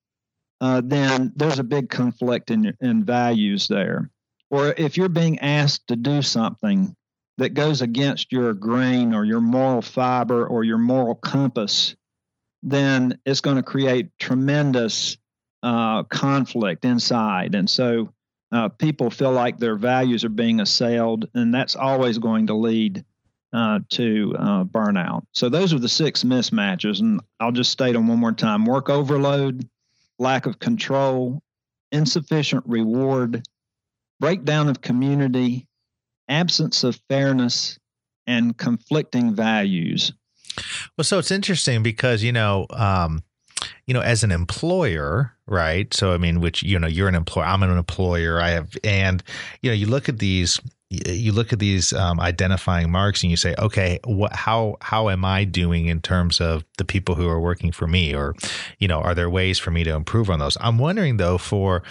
uh, 0.61 0.81
then 0.83 1.31
there's 1.35 1.59
a 1.59 1.63
big 1.63 1.89
conflict 1.89 2.51
in 2.51 2.75
in 2.79 3.03
values 3.03 3.67
there. 3.67 4.09
Or 4.49 4.73
if 4.77 4.97
you're 4.97 5.09
being 5.09 5.39
asked 5.39 5.87
to 5.87 5.95
do 5.95 6.21
something 6.21 6.95
that 7.37 7.53
goes 7.53 7.81
against 7.81 8.31
your 8.31 8.53
grain 8.53 9.13
or 9.13 9.25
your 9.25 9.41
moral 9.41 9.81
fiber 9.81 10.45
or 10.45 10.63
your 10.63 10.77
moral 10.77 11.15
compass, 11.15 11.95
then 12.61 13.17
it's 13.25 13.41
going 13.41 13.57
to 13.57 13.63
create 13.63 14.09
tremendous 14.19 15.17
uh, 15.63 16.03
conflict 16.03 16.85
inside. 16.85 17.55
And 17.55 17.69
so 17.69 18.13
uh, 18.51 18.69
people 18.69 19.09
feel 19.09 19.31
like 19.31 19.57
their 19.57 19.75
values 19.75 20.23
are 20.23 20.29
being 20.29 20.59
assailed, 20.59 21.27
and 21.33 21.53
that's 21.53 21.75
always 21.75 22.19
going 22.19 22.47
to 22.47 22.53
lead 22.53 23.03
uh, 23.53 23.79
to 23.89 24.35
uh, 24.37 24.63
burnout. 24.63 25.23
So 25.31 25.49
those 25.49 25.73
are 25.73 25.79
the 25.79 25.89
six 25.89 26.23
mismatches. 26.23 26.99
And 26.99 27.21
I'll 27.39 27.51
just 27.51 27.71
state 27.71 27.93
them 27.93 28.07
one 28.07 28.19
more 28.19 28.31
time 28.31 28.65
work 28.65 28.89
overload, 28.89 29.67
lack 30.19 30.45
of 30.45 30.59
control, 30.59 31.41
insufficient 31.91 32.63
reward, 32.67 33.43
breakdown 34.19 34.69
of 34.69 34.81
community, 34.81 35.67
absence 36.33 36.83
of 36.83 36.99
fairness 37.09 37.77
and 38.25 38.57
conflicting 38.57 39.35
values. 39.35 40.11
Well, 40.97 41.05
so 41.05 41.19
it's 41.19 41.31
interesting 41.31 41.83
because 41.83 42.23
you 42.23 42.31
know, 42.31 42.67
um, 42.71 43.23
you 43.87 43.93
know, 43.93 44.01
as 44.01 44.23
an 44.23 44.31
employer, 44.31 45.35
right? 45.47 45.93
So 45.93 46.13
I 46.13 46.17
mean, 46.17 46.41
which 46.41 46.63
you 46.63 46.79
know, 46.79 46.87
you're 46.87 47.07
an 47.07 47.15
employer. 47.15 47.45
I'm 47.45 47.63
an 47.63 47.77
employer. 47.77 48.39
I 48.39 48.49
have, 48.49 48.75
and 48.83 49.23
you 49.61 49.69
know, 49.69 49.75
you 49.75 49.87
look 49.87 50.09
at 50.09 50.19
these 50.19 50.59
you 51.05 51.31
look 51.31 51.51
at 51.51 51.59
these 51.59 51.91
um, 51.93 52.19
identifying 52.19 52.91
marks 52.91 53.23
and 53.23 53.31
you 53.31 53.37
say, 53.37 53.55
okay, 53.57 53.99
what, 54.03 54.33
how 54.35 54.77
how 54.81 55.09
am 55.09 55.25
I 55.25 55.43
doing 55.43 55.87
in 55.87 56.01
terms 56.01 56.39
of 56.39 56.63
the 56.77 56.85
people 56.85 57.15
who 57.15 57.27
are 57.27 57.39
working 57.39 57.71
for 57.71 57.87
me, 57.87 58.13
or 58.13 58.35
you 58.79 58.87
know, 58.87 58.99
are 58.99 59.15
there 59.15 59.29
ways 59.29 59.57
for 59.57 59.71
me 59.71 59.83
to 59.83 59.91
improve 59.91 60.29
on 60.29 60.39
those? 60.39 60.57
I'm 60.61 60.77
wondering 60.77 61.17
though 61.17 61.37
for 61.37 61.83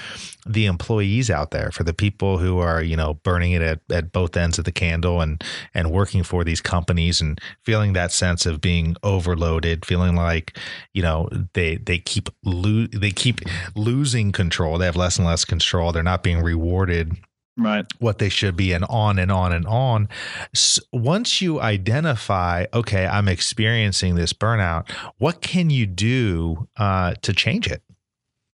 the 0.47 0.67
employees 0.67 1.31
out 1.31 1.51
there, 1.51 1.71
for 1.73 1.85
the 1.85 1.93
people 1.95 2.39
who 2.39 2.59
are 2.59 2.83
you 2.83 2.97
know 2.97 3.15
burning 3.15 3.53
it 3.53 3.63
at, 3.63 3.81
at 3.91 4.13
both 4.13 4.37
ends 4.37 4.59
of 4.59 4.65
the 4.65 4.73
candle 4.73 5.21
and 5.21 5.43
and 5.75 5.91
working 5.91 6.23
for 6.23 6.45
these 6.45 6.61
companies 6.61 7.21
and 7.21 7.41
feeling 7.65 7.95
that 7.95 8.13
sense 8.13 8.47
of 8.47 8.61
being 8.61 8.97
overloaded, 9.03 9.85
feeling 9.85 10.15
like 10.15 10.57
you 10.95 11.03
know 11.03 11.29
they 11.55 11.77
they 11.77 11.99
keep 11.99 12.29
lo- 12.45 12.87
they 12.93 13.11
keep 13.11 13.41
losing 13.75 14.31
control, 14.33 14.79
they 14.79 14.87
have 14.87 14.97
less 14.97 15.19
and 15.19 15.27
less 15.27 15.45
control, 15.45 15.93
they're 15.93 16.03
not 16.03 16.23
being 16.23 16.41
rewarded 16.41 17.17
right. 17.57 17.85
what 17.99 18.19
they 18.19 18.29
should 18.29 18.57
be 18.57 18.73
and 18.73 18.85
on 18.85 19.19
and 19.19 19.31
on 19.31 19.53
and 19.53 19.67
on. 19.67 20.09
So 20.55 20.83
once 20.93 21.41
you 21.41 21.61
identify 21.61 22.67
okay 22.73 23.07
i'm 23.07 23.29
experiencing 23.29 24.15
this 24.15 24.33
burnout 24.33 24.91
what 25.19 25.41
can 25.41 25.71
you 25.71 25.87
do 25.87 26.69
uh, 26.77 27.15
to 27.23 27.33
change 27.33 27.67
it? 27.67 27.83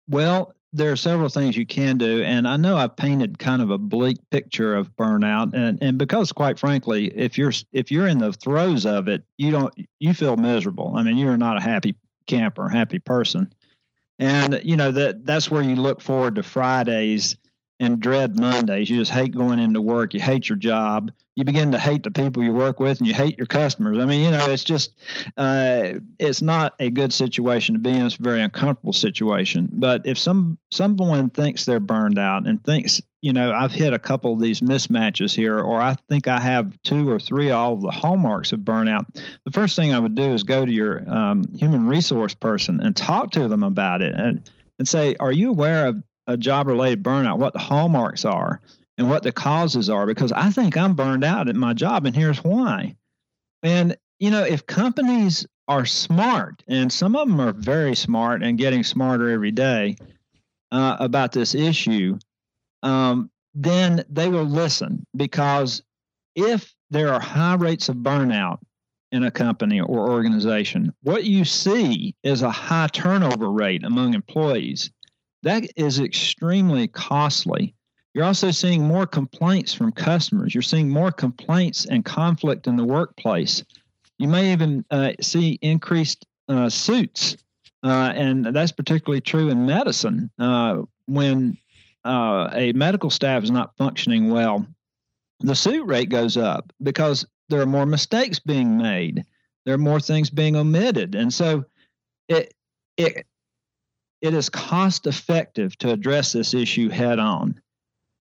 Well 0.09 0.53
there 0.73 0.91
are 0.91 0.97
several 0.97 1.29
things 1.29 1.55
you 1.55 1.65
can 1.65 1.97
do 1.97 2.21
and 2.23 2.45
i 2.45 2.57
know 2.57 2.75
i've 2.75 2.95
painted 2.97 3.39
kind 3.39 3.61
of 3.61 3.71
a 3.71 3.77
bleak 3.77 4.17
picture 4.31 4.75
of 4.75 4.93
burnout 4.97 5.53
and, 5.53 5.81
and 5.81 5.97
because 5.97 6.33
quite 6.33 6.59
frankly 6.59 7.07
if 7.15 7.37
you're 7.37 7.53
if 7.71 7.89
you're 7.89 8.07
in 8.07 8.17
the 8.17 8.33
throes 8.33 8.85
of 8.85 9.07
it 9.07 9.23
you 9.37 9.49
don't 9.49 9.73
you 9.99 10.13
feel 10.13 10.35
miserable. 10.35 10.93
I 10.95 11.03
mean 11.03 11.17
you're 11.17 11.37
not 11.37 11.57
a 11.57 11.61
happy 11.61 11.95
camper 12.27 12.69
happy 12.69 12.99
person. 12.99 13.53
And 14.19 14.61
you 14.63 14.75
know 14.75 14.91
that 14.91 15.25
that's 15.25 15.49
where 15.49 15.61
you 15.61 15.75
look 15.75 16.01
forward 16.01 16.35
to 16.35 16.43
fridays 16.43 17.37
and 17.79 17.99
dread 17.99 18.39
Mondays. 18.39 18.89
You 18.89 18.97
just 18.97 19.11
hate 19.11 19.35
going 19.35 19.59
into 19.59 19.81
work. 19.81 20.13
You 20.13 20.19
hate 20.19 20.49
your 20.49 20.57
job. 20.57 21.11
You 21.35 21.43
begin 21.43 21.71
to 21.73 21.79
hate 21.79 22.01
the 22.01 22.09
people 22.09 22.43
you 22.43 22.51
work 22.51 22.79
with, 22.79 22.97
and 22.97 23.07
you 23.07 23.13
hate 23.13 23.37
your 23.37 23.45
customers. 23.45 23.99
I 23.99 24.05
mean, 24.05 24.23
you 24.23 24.31
know, 24.31 24.49
it's 24.49 24.63
just, 24.63 24.93
uh, 25.37 25.93
it's 26.17 26.41
not 26.41 26.73
a 26.79 26.89
good 26.89 27.13
situation 27.13 27.75
to 27.75 27.79
be 27.79 27.91
in. 27.91 28.07
It's 28.07 28.15
a 28.15 28.23
very 28.23 28.41
uncomfortable 28.41 28.93
situation. 28.93 29.69
But 29.71 30.07
if 30.07 30.17
some 30.17 30.57
someone 30.71 31.29
thinks 31.29 31.65
they're 31.65 31.79
burned 31.79 32.17
out 32.17 32.47
and 32.47 32.63
thinks, 32.63 33.01
you 33.21 33.33
know, 33.33 33.51
I've 33.51 33.71
hit 33.71 33.93
a 33.93 33.99
couple 33.99 34.33
of 34.33 34.41
these 34.41 34.61
mismatches 34.61 35.35
here, 35.35 35.59
or 35.59 35.79
I 35.79 35.95
think 36.09 36.27
I 36.27 36.39
have 36.39 36.81
two 36.81 37.07
or 37.07 37.19
three 37.19 37.51
all 37.51 37.73
of 37.73 37.81
the 37.81 37.91
hallmarks 37.91 38.51
of 38.51 38.61
burnout, 38.61 39.05
the 39.45 39.51
first 39.51 39.75
thing 39.75 39.93
I 39.93 39.99
would 39.99 40.15
do 40.15 40.33
is 40.33 40.41
go 40.41 40.65
to 40.65 40.71
your 40.71 41.07
um, 41.07 41.43
human 41.55 41.87
resource 41.87 42.33
person 42.33 42.79
and 42.81 42.95
talk 42.95 43.31
to 43.31 43.47
them 43.47 43.61
about 43.61 44.01
it 44.01 44.15
and 44.15 44.49
and 44.79 44.87
say, 44.87 45.15
Are 45.19 45.31
you 45.31 45.49
aware 45.49 45.87
of 45.87 46.03
a 46.27 46.37
job 46.37 46.67
related 46.67 47.03
burnout, 47.03 47.39
what 47.39 47.53
the 47.53 47.59
hallmarks 47.59 48.25
are 48.25 48.61
and 48.97 49.09
what 49.09 49.23
the 49.23 49.31
causes 49.31 49.89
are, 49.89 50.05
because 50.05 50.31
I 50.31 50.49
think 50.49 50.75
I'm 50.75 50.95
burned 50.95 51.23
out 51.23 51.47
at 51.47 51.55
my 51.55 51.73
job, 51.73 52.05
and 52.05 52.15
here's 52.15 52.43
why. 52.43 52.95
And, 53.63 53.97
you 54.19 54.31
know, 54.31 54.43
if 54.43 54.65
companies 54.65 55.45
are 55.67 55.85
smart, 55.85 56.63
and 56.67 56.91
some 56.91 57.15
of 57.15 57.27
them 57.27 57.39
are 57.41 57.53
very 57.53 57.95
smart 57.95 58.43
and 58.43 58.57
getting 58.57 58.83
smarter 58.83 59.29
every 59.29 59.51
day 59.51 59.97
uh, 60.71 60.97
about 60.99 61.31
this 61.31 61.55
issue, 61.55 62.17
um, 62.83 63.29
then 63.53 64.03
they 64.09 64.29
will 64.29 64.43
listen 64.43 65.05
because 65.15 65.81
if 66.35 66.73
there 66.89 67.13
are 67.13 67.19
high 67.19 67.55
rates 67.55 67.89
of 67.89 67.97
burnout 67.97 68.59
in 69.11 69.23
a 69.23 69.31
company 69.31 69.79
or 69.81 70.09
organization, 70.09 70.93
what 71.01 71.23
you 71.23 71.43
see 71.43 72.15
is 72.23 72.41
a 72.41 72.51
high 72.51 72.87
turnover 72.87 73.49
rate 73.49 73.83
among 73.83 74.13
employees. 74.13 74.91
That 75.47 75.71
is 75.77 76.01
extremely 76.01 76.89
costly. 76.89 77.73
You're 78.13 78.25
also 78.25 78.51
seeing 78.51 78.85
more 78.85 79.07
complaints 79.07 79.73
from 79.73 79.93
customers. 79.93 80.53
You're 80.53 80.61
seeing 80.61 80.89
more 80.89 81.09
complaints 81.09 81.85
and 81.85 82.03
conflict 82.03 82.67
in 82.67 82.75
the 82.75 82.83
workplace. 82.83 83.63
You 84.17 84.27
may 84.27 84.51
even 84.51 84.83
uh, 84.91 85.13
see 85.21 85.57
increased 85.61 86.25
uh, 86.49 86.67
suits, 86.67 87.37
uh, 87.81 88.11
and 88.13 88.47
that's 88.47 88.73
particularly 88.73 89.21
true 89.21 89.47
in 89.47 89.65
medicine. 89.65 90.29
Uh, 90.37 90.81
when 91.05 91.57
uh, 92.03 92.49
a 92.51 92.73
medical 92.73 93.09
staff 93.09 93.41
is 93.41 93.51
not 93.51 93.77
functioning 93.77 94.29
well, 94.29 94.67
the 95.39 95.55
suit 95.55 95.85
rate 95.85 96.09
goes 96.09 96.35
up 96.35 96.73
because 96.83 97.25
there 97.47 97.61
are 97.61 97.65
more 97.65 97.85
mistakes 97.85 98.37
being 98.37 98.77
made. 98.77 99.23
There 99.65 99.75
are 99.75 99.77
more 99.77 100.01
things 100.01 100.29
being 100.29 100.57
omitted, 100.57 101.15
and 101.15 101.33
so 101.33 101.63
it 102.27 102.53
it 102.97 103.25
it 104.21 104.33
is 104.33 104.49
cost 104.49 105.07
effective 105.07 105.77
to 105.79 105.91
address 105.91 106.31
this 106.33 106.53
issue 106.53 106.89
head 106.89 107.19
on. 107.19 107.59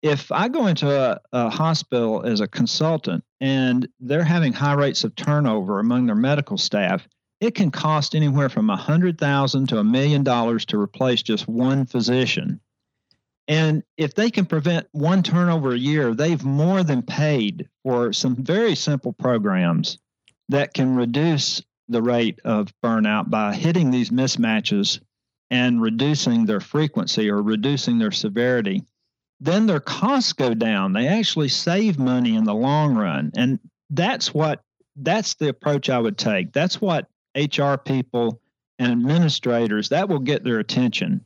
If 0.02 0.32
I 0.32 0.48
go 0.48 0.68
into 0.68 0.90
a, 0.90 1.20
a, 1.34 1.50
hospital 1.50 2.24
as 2.26 2.40
a 2.40 2.48
consultant 2.48 3.24
and 3.42 3.88
they're 4.00 4.24
having 4.24 4.54
high 4.54 4.74
rates 4.74 5.04
of 5.04 5.16
turnover 5.16 5.80
among 5.80 6.06
their 6.06 6.16
medical 6.16 6.58
staff, 6.58 7.06
it 7.42 7.56
can 7.56 7.72
cost 7.72 8.16
anywhere 8.16 8.50
from 8.50 8.70
a 8.70 8.76
hundred 8.76 9.18
thousand 9.18 9.68
to 9.70 9.78
a 9.78 9.84
million 9.84 10.24
dollars 10.24 10.66
to 10.66 10.80
replace 10.80 11.22
just 11.22 11.48
one 11.48 11.86
physician. 11.86 12.62
And 13.48 13.84
if 13.98 14.14
they 14.14 14.30
can 14.30 14.46
prevent 14.46 14.88
one 14.92 15.24
turnover 15.24 15.72
a 15.72 15.78
year, 15.78 16.14
they've 16.14 16.44
more 16.44 16.84
than 16.84 17.02
paid 17.02 17.68
for 17.84 18.14
some 18.14 18.36
very 18.36 18.76
simple 18.76 19.12
programs 19.12 19.98
that 20.50 20.74
can 20.74 20.96
reduce 20.96 21.62
the 21.88 22.02
rate 22.02 22.40
of 22.46 22.72
burnout 22.84 23.30
by 23.30 23.56
hitting 23.56 23.90
these 23.90 24.12
mismatches 24.12 25.00
and 25.52 25.82
reducing 25.82 26.46
their 26.46 26.60
frequency 26.60 27.30
or 27.30 27.42
reducing 27.42 27.98
their 27.98 28.12
severity. 28.12 28.84
Then 29.40 29.66
their 29.66 29.80
costs 29.80 30.34
go 30.34 30.54
down. 30.54 30.94
They 30.94 31.08
actually 31.08 31.50
save 31.50 31.98
money 31.98 32.36
in 32.36 32.44
the 32.44 32.54
long 32.54 32.96
run. 32.96 33.32
And 33.36 33.60
that's 33.90 34.34
what 34.34 34.62
that's 34.96 35.36
the 35.36 35.50
approach 35.50 35.90
I 35.90 36.00
would 36.00 36.18
take. 36.18 36.52
That's 36.52 36.82
what 36.82 37.08
HR 37.36 37.76
people 37.76 38.42
and 38.78 38.92
administrators 38.92 39.90
that 39.90 40.10
will 40.10 40.20
get 40.20 40.44
their 40.44 40.60
attention. 40.60 41.26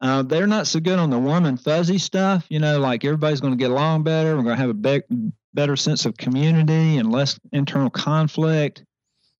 Uh, 0.00 0.22
they're 0.22 0.46
not 0.46 0.66
so 0.66 0.80
good 0.80 0.98
on 0.98 1.10
the 1.10 1.18
warm 1.18 1.46
and 1.46 1.60
fuzzy 1.60 1.98
stuff, 1.98 2.44
you 2.50 2.58
know, 2.58 2.78
like 2.78 3.04
everybody's 3.04 3.40
going 3.40 3.52
to 3.52 3.58
get 3.58 3.70
along 3.70 4.02
better. 4.02 4.36
We're 4.36 4.42
going 4.42 4.56
to 4.56 4.60
have 4.60 4.70
a 4.70 4.74
be- 4.74 5.32
better 5.54 5.76
sense 5.76 6.04
of 6.04 6.16
community 6.16 6.98
and 6.98 7.10
less 7.10 7.38
internal 7.52 7.90
conflict, 7.90 8.84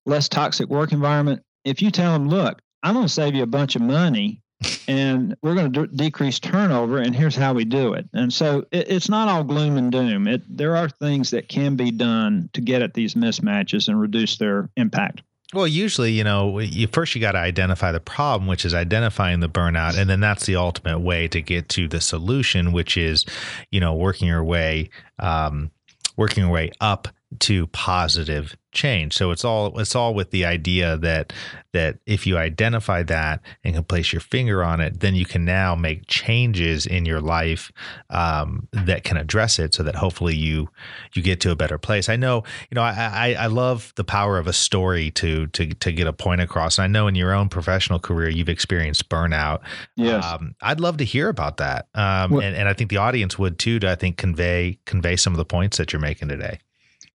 less 0.06 0.28
toxic 0.28 0.68
work 0.68 0.92
environment. 0.92 1.42
If 1.64 1.82
you 1.82 1.90
tell 1.90 2.12
them, 2.12 2.28
look, 2.28 2.60
I'm 2.84 2.94
going 2.94 3.06
to 3.06 3.12
save 3.12 3.34
you 3.34 3.42
a 3.42 3.46
bunch 3.46 3.76
of 3.76 3.82
money 3.82 4.42
and 4.86 5.36
we're 5.42 5.54
going 5.54 5.72
to 5.72 5.86
decrease 5.88 6.38
turnover, 6.38 6.98
and 6.98 7.14
here's 7.14 7.36
how 7.36 7.54
we 7.54 7.64
do 7.64 7.94
it. 7.94 8.08
And 8.12 8.32
so 8.32 8.64
it, 8.70 8.90
it's 8.90 9.08
not 9.08 9.28
all 9.28 9.44
gloom 9.44 9.76
and 9.76 9.90
doom. 9.90 10.28
It, 10.28 10.42
there 10.48 10.76
are 10.76 10.88
things 10.88 11.30
that 11.30 11.48
can 11.48 11.76
be 11.76 11.90
done 11.90 12.50
to 12.52 12.60
get 12.60 12.82
at 12.82 12.94
these 12.94 13.14
mismatches 13.14 13.88
and 13.88 14.00
reduce 14.00 14.36
their 14.36 14.68
impact. 14.76 15.22
Well, 15.52 15.66
usually, 15.68 16.12
you 16.12 16.24
know, 16.24 16.58
you 16.58 16.88
first 16.88 17.14
you 17.14 17.20
got 17.20 17.32
to 17.32 17.38
identify 17.38 17.92
the 17.92 18.00
problem, 18.00 18.48
which 18.48 18.64
is 18.64 18.74
identifying 18.74 19.40
the 19.40 19.48
burnout, 19.48 19.96
and 19.96 20.10
then 20.10 20.20
that's 20.20 20.46
the 20.46 20.56
ultimate 20.56 21.00
way 21.00 21.28
to 21.28 21.40
get 21.40 21.68
to 21.70 21.86
the 21.86 22.00
solution, 22.00 22.72
which 22.72 22.96
is, 22.96 23.24
you 23.70 23.80
know, 23.80 23.94
working 23.94 24.26
your 24.26 24.42
way, 24.42 24.90
um, 25.20 25.70
working 26.16 26.44
your 26.44 26.52
way 26.52 26.72
up 26.80 27.08
to 27.40 27.66
positive 27.68 28.56
change. 28.72 29.14
So 29.14 29.30
it's 29.30 29.44
all 29.44 29.78
it's 29.78 29.94
all 29.94 30.14
with 30.14 30.30
the 30.32 30.44
idea 30.44 30.96
that 30.98 31.32
that 31.72 31.98
if 32.06 32.26
you 32.26 32.36
identify 32.36 33.02
that 33.04 33.40
and 33.62 33.74
can 33.74 33.84
place 33.84 34.12
your 34.12 34.20
finger 34.20 34.62
on 34.62 34.80
it, 34.80 35.00
then 35.00 35.14
you 35.14 35.24
can 35.24 35.44
now 35.44 35.74
make 35.74 36.06
changes 36.06 36.86
in 36.86 37.04
your 37.04 37.20
life 37.20 37.72
um, 38.10 38.68
that 38.72 39.04
can 39.04 39.16
address 39.16 39.58
it, 39.58 39.74
so 39.74 39.82
that 39.82 39.94
hopefully 39.94 40.34
you 40.34 40.68
you 41.14 41.22
get 41.22 41.40
to 41.40 41.50
a 41.50 41.56
better 41.56 41.78
place. 41.78 42.08
I 42.08 42.16
know, 42.16 42.42
you 42.70 42.74
know, 42.74 42.82
I, 42.82 43.34
I, 43.36 43.44
I 43.44 43.46
love 43.46 43.92
the 43.96 44.04
power 44.04 44.38
of 44.38 44.46
a 44.46 44.52
story 44.52 45.10
to 45.12 45.46
to 45.48 45.66
to 45.66 45.92
get 45.92 46.06
a 46.06 46.12
point 46.12 46.40
across. 46.40 46.78
And 46.78 46.84
I 46.84 46.88
know 46.88 47.06
in 47.06 47.14
your 47.14 47.32
own 47.32 47.48
professional 47.48 47.98
career 47.98 48.28
you've 48.28 48.48
experienced 48.48 49.08
burnout. 49.08 49.60
Yes, 49.96 50.24
um, 50.24 50.54
I'd 50.62 50.80
love 50.80 50.96
to 50.98 51.04
hear 51.04 51.28
about 51.28 51.58
that, 51.58 51.86
um, 51.94 52.32
well, 52.32 52.42
and, 52.42 52.56
and 52.56 52.68
I 52.68 52.72
think 52.72 52.90
the 52.90 52.98
audience 52.98 53.38
would 53.38 53.58
too. 53.58 53.78
To 53.78 53.90
I 53.90 53.94
think 53.94 54.16
convey 54.16 54.78
convey 54.84 55.16
some 55.16 55.32
of 55.32 55.38
the 55.38 55.44
points 55.44 55.76
that 55.76 55.92
you're 55.92 56.00
making 56.00 56.28
today. 56.28 56.58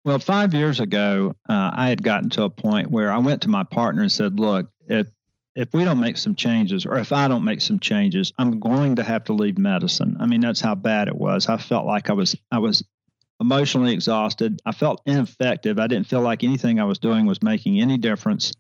Well, 0.08 0.18
five 0.18 0.54
years 0.54 0.80
ago, 0.80 1.36
uh, 1.50 1.70
I 1.74 1.90
had 1.90 2.02
gotten 2.02 2.30
to 2.30 2.44
a 2.44 2.48
point 2.48 2.90
where 2.90 3.12
I 3.12 3.18
went 3.18 3.42
to 3.42 3.50
my 3.50 3.62
partner 3.62 4.00
and 4.00 4.10
said, 4.10 4.40
"Look, 4.40 4.70
if 4.86 5.06
if 5.54 5.74
we 5.74 5.84
don't 5.84 6.00
make 6.00 6.16
some 6.16 6.34
changes, 6.34 6.86
or 6.86 6.96
if 6.96 7.12
I 7.12 7.28
don't 7.28 7.44
make 7.44 7.60
some 7.60 7.78
changes, 7.78 8.32
I'm 8.38 8.58
going 8.58 8.96
to 8.96 9.02
have 9.02 9.24
to 9.24 9.34
leave 9.34 9.58
medicine." 9.58 10.16
I 10.18 10.24
mean, 10.24 10.40
that's 10.40 10.62
how 10.62 10.74
bad 10.74 11.08
it 11.08 11.14
was. 11.14 11.46
I 11.50 11.58
felt 11.58 11.84
like 11.84 12.08
I 12.08 12.14
was 12.14 12.34
I 12.50 12.58
was 12.58 12.82
emotionally 13.38 13.92
exhausted. 13.92 14.62
I 14.64 14.72
felt 14.72 15.02
ineffective. 15.04 15.78
I 15.78 15.88
didn't 15.88 16.06
feel 16.06 16.22
like 16.22 16.42
anything 16.42 16.80
I 16.80 16.84
was 16.84 16.98
doing 16.98 17.26
was 17.26 17.42
making 17.42 17.78
any 17.78 17.98
difference. 17.98 18.54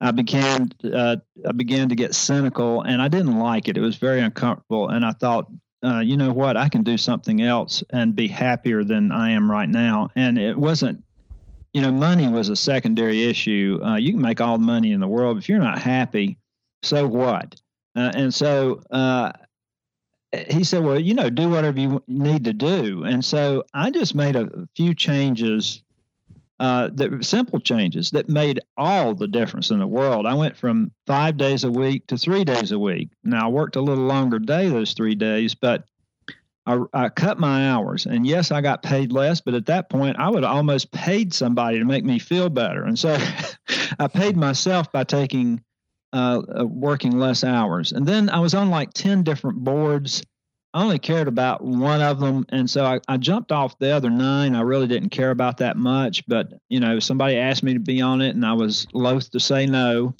I 0.00 0.10
began 0.10 0.70
uh, 0.82 1.18
I 1.48 1.52
began 1.52 1.90
to 1.90 1.94
get 1.94 2.12
cynical, 2.12 2.82
and 2.82 3.00
I 3.00 3.06
didn't 3.06 3.38
like 3.38 3.68
it. 3.68 3.76
It 3.76 3.82
was 3.82 3.98
very 3.98 4.20
uncomfortable, 4.20 4.88
and 4.88 5.04
I 5.04 5.12
thought, 5.12 5.46
uh, 5.84 6.00
you 6.00 6.16
know 6.16 6.32
what, 6.32 6.56
I 6.56 6.68
can 6.68 6.82
do 6.82 6.96
something 6.96 7.42
else 7.42 7.82
and 7.90 8.16
be 8.16 8.28
happier 8.28 8.84
than 8.84 9.12
I 9.12 9.30
am 9.30 9.50
right 9.50 9.68
now. 9.68 10.10
And 10.16 10.38
it 10.38 10.56
wasn't, 10.56 11.04
you 11.72 11.82
know, 11.82 11.92
money 11.92 12.28
was 12.28 12.48
a 12.48 12.56
secondary 12.56 13.24
issue. 13.24 13.78
Uh, 13.82 13.96
you 13.96 14.12
can 14.12 14.22
make 14.22 14.40
all 14.40 14.58
the 14.58 14.64
money 14.64 14.92
in 14.92 15.00
the 15.00 15.08
world. 15.08 15.38
If 15.38 15.48
you're 15.48 15.58
not 15.58 15.78
happy, 15.78 16.38
so 16.82 17.06
what? 17.06 17.54
Uh, 17.94 18.12
and 18.14 18.34
so 18.34 18.82
uh, 18.90 19.32
he 20.48 20.64
said, 20.64 20.84
well, 20.84 20.98
you 20.98 21.14
know, 21.14 21.30
do 21.30 21.48
whatever 21.48 21.78
you 21.78 22.02
need 22.06 22.44
to 22.44 22.52
do. 22.52 23.04
And 23.04 23.24
so 23.24 23.64
I 23.72 23.90
just 23.90 24.14
made 24.14 24.36
a 24.36 24.68
few 24.74 24.94
changes 24.94 25.82
uh, 26.58 26.88
that 26.94 27.24
simple 27.24 27.60
changes 27.60 28.10
that 28.10 28.28
made 28.28 28.60
all 28.76 29.14
the 29.14 29.28
difference 29.28 29.70
in 29.70 29.78
the 29.78 29.86
world. 29.86 30.26
I 30.26 30.34
went 30.34 30.56
from 30.56 30.90
five 31.06 31.36
days 31.36 31.64
a 31.64 31.70
week 31.70 32.06
to 32.06 32.16
three 32.16 32.44
days 32.44 32.72
a 32.72 32.78
week. 32.78 33.10
Now 33.22 33.46
I 33.46 33.50
worked 33.50 33.76
a 33.76 33.82
little 33.82 34.04
longer 34.04 34.38
day 34.38 34.68
those 34.68 34.94
three 34.94 35.14
days, 35.14 35.54
but 35.54 35.84
I, 36.66 36.80
I 36.92 37.08
cut 37.10 37.38
my 37.38 37.68
hours. 37.68 38.06
And 38.06 38.26
yes, 38.26 38.50
I 38.50 38.60
got 38.60 38.82
paid 38.82 39.12
less, 39.12 39.40
but 39.40 39.54
at 39.54 39.66
that 39.66 39.88
point, 39.88 40.16
I 40.18 40.30
would 40.30 40.44
almost 40.44 40.90
paid 40.90 41.32
somebody 41.32 41.78
to 41.78 41.84
make 41.84 42.04
me 42.04 42.18
feel 42.18 42.48
better. 42.48 42.84
And 42.84 42.98
so 42.98 43.16
I 43.98 44.08
paid 44.08 44.36
myself 44.36 44.90
by 44.90 45.04
taking 45.04 45.62
uh, 46.12 46.42
uh, 46.60 46.64
working 46.64 47.18
less 47.18 47.44
hours. 47.44 47.92
And 47.92 48.06
then 48.06 48.30
I 48.30 48.40
was 48.40 48.54
on 48.54 48.70
like 48.70 48.94
ten 48.94 49.22
different 49.22 49.58
boards 49.58 50.22
I 50.76 50.82
only 50.82 50.98
cared 50.98 51.26
about 51.26 51.64
one 51.64 52.02
of 52.02 52.20
them. 52.20 52.44
And 52.50 52.68
so 52.68 52.84
I, 52.84 53.00
I, 53.08 53.16
jumped 53.16 53.50
off 53.50 53.78
the 53.78 53.92
other 53.92 54.10
nine. 54.10 54.54
I 54.54 54.60
really 54.60 54.86
didn't 54.86 55.08
care 55.08 55.30
about 55.30 55.56
that 55.56 55.78
much. 55.78 56.26
But, 56.26 56.52
you 56.68 56.80
know, 56.80 56.98
somebody 56.98 57.38
asked 57.38 57.62
me 57.62 57.72
to 57.72 57.80
be 57.80 58.02
on 58.02 58.20
it 58.20 58.34
and 58.34 58.44
I 58.44 58.52
was 58.52 58.86
loath 58.92 59.30
to 59.30 59.40
say 59.40 59.64
no. 59.64 60.14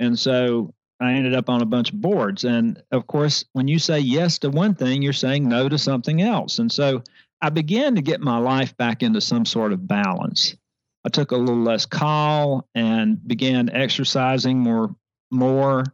And 0.00 0.18
so 0.18 0.72
I 0.98 1.12
ended 1.12 1.34
up 1.34 1.50
on 1.50 1.60
a 1.60 1.66
bunch 1.66 1.92
of 1.92 2.00
boards. 2.00 2.44
And 2.44 2.82
of 2.90 3.06
course, 3.06 3.44
when 3.52 3.68
you 3.68 3.78
say 3.78 3.98
yes 3.98 4.38
to 4.38 4.48
one 4.48 4.74
thing, 4.74 5.02
you're 5.02 5.12
saying 5.12 5.46
no 5.46 5.68
to 5.68 5.76
something 5.76 6.22
else. 6.22 6.58
And 6.58 6.72
so 6.72 7.02
I 7.42 7.50
began 7.50 7.94
to 7.96 8.00
get 8.00 8.22
my 8.22 8.38
life 8.38 8.74
back 8.78 9.02
into 9.02 9.20
some 9.20 9.44
sort 9.44 9.74
of 9.74 9.86
balance. 9.86 10.56
I 11.04 11.10
took 11.10 11.32
a 11.32 11.36
little 11.36 11.62
less 11.62 11.84
call 11.84 12.66
and 12.74 13.18
began 13.28 13.68
exercising 13.68 14.58
more 14.58 14.96
more 15.30 15.84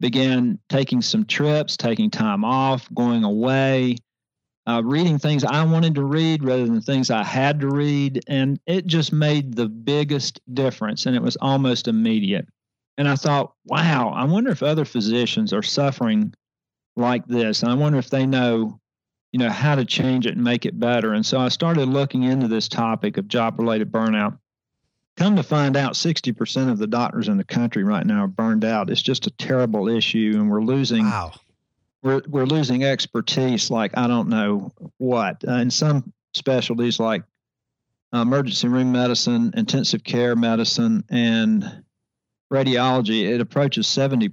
began 0.00 0.58
taking 0.68 1.02
some 1.02 1.24
trips, 1.24 1.76
taking 1.76 2.10
time 2.10 2.44
off, 2.44 2.92
going 2.94 3.24
away, 3.24 3.96
uh, 4.66 4.82
reading 4.84 5.18
things 5.18 5.44
I 5.44 5.64
wanted 5.64 5.94
to 5.96 6.04
read 6.04 6.42
rather 6.42 6.66
than 6.66 6.80
things 6.80 7.10
I 7.10 7.22
had 7.22 7.60
to 7.60 7.68
read. 7.68 8.22
And 8.26 8.58
it 8.66 8.86
just 8.86 9.12
made 9.12 9.54
the 9.54 9.68
biggest 9.68 10.40
difference. 10.52 11.06
And 11.06 11.14
it 11.14 11.22
was 11.22 11.36
almost 11.36 11.88
immediate. 11.88 12.46
And 12.96 13.08
I 13.08 13.16
thought, 13.16 13.52
wow, 13.66 14.10
I 14.10 14.24
wonder 14.24 14.50
if 14.50 14.62
other 14.62 14.84
physicians 14.84 15.52
are 15.52 15.62
suffering 15.62 16.32
like 16.96 17.26
this. 17.26 17.62
And 17.62 17.70
I 17.70 17.74
wonder 17.74 17.98
if 17.98 18.10
they 18.10 18.24
know, 18.24 18.80
you 19.32 19.38
know, 19.38 19.50
how 19.50 19.74
to 19.74 19.84
change 19.84 20.26
it 20.26 20.36
and 20.36 20.44
make 20.44 20.64
it 20.64 20.78
better. 20.78 21.12
And 21.12 21.26
so 21.26 21.38
I 21.40 21.48
started 21.48 21.88
looking 21.88 22.22
into 22.22 22.48
this 22.48 22.68
topic 22.68 23.16
of 23.16 23.28
job 23.28 23.58
related 23.58 23.90
burnout. 23.90 24.38
Come 25.16 25.36
to 25.36 25.42
find 25.44 25.76
out, 25.76 25.92
60% 25.92 26.70
of 26.70 26.78
the 26.78 26.88
doctors 26.88 27.28
in 27.28 27.36
the 27.36 27.44
country 27.44 27.84
right 27.84 28.04
now 28.04 28.24
are 28.24 28.28
burned 28.28 28.64
out. 28.64 28.90
It's 28.90 29.02
just 29.02 29.26
a 29.28 29.30
terrible 29.30 29.88
issue, 29.88 30.32
and 30.34 30.50
we're 30.50 30.62
losing. 30.62 31.04
Wow. 31.04 31.32
We're, 32.02 32.22
we're 32.28 32.46
losing 32.46 32.84
expertise 32.84 33.70
like 33.70 33.96
I 33.96 34.08
don't 34.08 34.28
know 34.28 34.72
what. 34.98 35.44
Uh, 35.46 35.52
in 35.52 35.70
some 35.70 36.12
specialties 36.34 37.00
like 37.00 37.22
emergency 38.12 38.68
room 38.68 38.92
medicine, 38.92 39.52
intensive 39.56 40.04
care 40.04 40.36
medicine, 40.36 41.04
and 41.08 41.84
radiology, 42.52 43.24
it 43.32 43.40
approaches 43.40 43.86
70% 43.86 44.30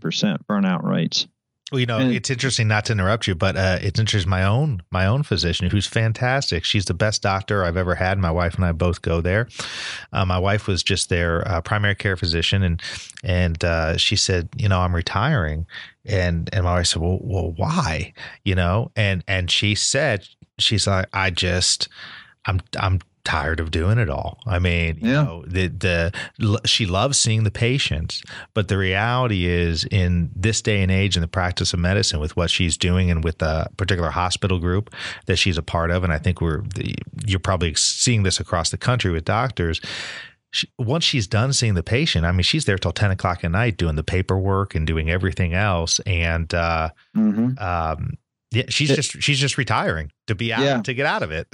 burnout 0.50 0.84
rates. 0.84 1.28
Well, 1.72 1.80
you 1.80 1.86
know, 1.86 2.00
and, 2.00 2.14
it's 2.14 2.30
interesting 2.30 2.68
not 2.68 2.86
to 2.86 2.92
interrupt 2.92 3.28
you, 3.28 3.36
but 3.36 3.56
uh, 3.56 3.80
it's 3.82 3.98
interesting. 3.98 4.30
My 4.30 4.44
own 4.44 4.84
my 4.92 5.06
own 5.06 5.24
physician, 5.24 5.70
who's 5.70 5.88
fantastic. 5.88 6.66
She's 6.66 6.84
the 6.84 6.94
best 6.94 7.22
doctor 7.22 7.64
I've 7.64 7.78
ever 7.78 7.96
had. 7.96 8.20
My 8.20 8.32
wife 8.32 8.56
and 8.56 8.66
I 8.66 8.74
both 8.74 9.02
go 9.02 9.22
there. 9.22 9.48
Uh, 10.12 10.26
my 10.26 10.38
wife 10.38 10.68
was 10.68 10.84
just 10.84 11.08
their 11.08 11.48
uh, 11.48 11.62
primary 11.62 11.96
care 11.96 12.18
physician, 12.18 12.62
and 12.62 12.82
and 13.24 13.64
uh, 13.64 13.96
she 13.96 14.18
said, 14.18 14.50
you 14.58 14.68
know, 14.68 14.82
I'm 14.82 14.94
retiring, 14.94 15.66
and 16.06 16.50
and 16.52 16.66
my 16.66 16.74
wife 16.74 16.88
said, 16.88 17.02
well, 17.02 17.20
well, 17.22 17.54
why? 17.56 18.12
You 18.44 18.56
know, 18.56 18.92
and 18.98 19.24
and 19.30 19.50
she 19.50 19.74
said, 19.74 20.28
she's 20.60 20.88
like, 20.88 21.08
I 21.14 21.30
just, 21.30 21.88
I'm 22.48 22.60
I'm 22.78 23.00
tired 23.24 23.60
of 23.60 23.72
doing 23.72 23.98
it 23.98 24.10
all. 24.10 24.40
I 24.46 24.60
mean, 24.60 24.98
yeah. 25.02 25.08
you 25.08 25.14
know, 25.14 25.44
the 25.48 25.68
the 25.68 26.62
she 26.66 26.86
loves 26.86 27.18
seeing 27.18 27.44
the 27.44 27.52
patients, 27.52 28.24
but 28.54 28.68
the 28.68 28.78
reality 28.78 29.46
is 29.46 29.86
in 29.86 30.32
this 30.36 30.62
day 30.62 30.82
and 30.82 30.92
age 30.92 31.16
in 31.16 31.22
the 31.22 31.28
practice 31.28 31.74
of 31.74 31.80
medicine 31.80 32.20
with 32.20 32.36
what 32.36 32.50
she's 32.50 32.78
doing 32.78 33.12
and 33.12 33.24
with 33.24 33.40
the 33.40 33.68
particular 33.78 34.10
hospital 34.10 34.60
group 34.60 34.94
that 35.26 35.38
she's 35.38 35.58
a 35.58 35.64
part 35.64 35.92
of 35.92 36.04
and 36.04 36.14
I 36.14 36.18
think 36.18 36.42
we're 36.42 36.62
the, 36.76 36.96
you're 37.26 37.40
probably 37.40 37.74
seeing 37.76 38.24
this 38.24 38.40
across 38.40 38.70
the 38.70 38.78
country 38.78 39.12
with 39.12 39.26
doctors 39.26 39.82
she, 40.52 40.68
once 40.78 41.04
she's 41.04 41.28
done 41.28 41.54
seeing 41.54 41.76
the 41.76 41.84
patient, 41.84 42.26
I 42.26 42.32
mean, 42.32 42.44
she's 42.44 42.66
there 42.66 42.78
till 42.78 42.92
10 42.92 43.12
o'clock 43.12 43.44
at 43.44 43.52
night 43.52 43.78
doing 43.78 43.96
the 43.96 44.04
paperwork 44.04 44.76
and 44.76 44.86
doing 44.86 45.10
everything 45.10 45.54
else. 45.54 46.00
And, 46.06 46.54
uh, 46.54 46.90
mm-hmm. 47.16 47.58
um, 47.58 48.18
Yeah, 48.52 48.64
she's 48.70 48.92
it, 48.92 48.96
just 48.96 49.22
she's 49.22 49.40
just 49.40 49.58
retiring 49.58 50.12
to 50.28 50.36
be 50.36 50.52
out 50.52 50.62
yeah. 50.62 50.82
to 50.82 50.94
get 50.94 51.06
out 51.06 51.24
of 51.24 51.32
it. 51.32 51.48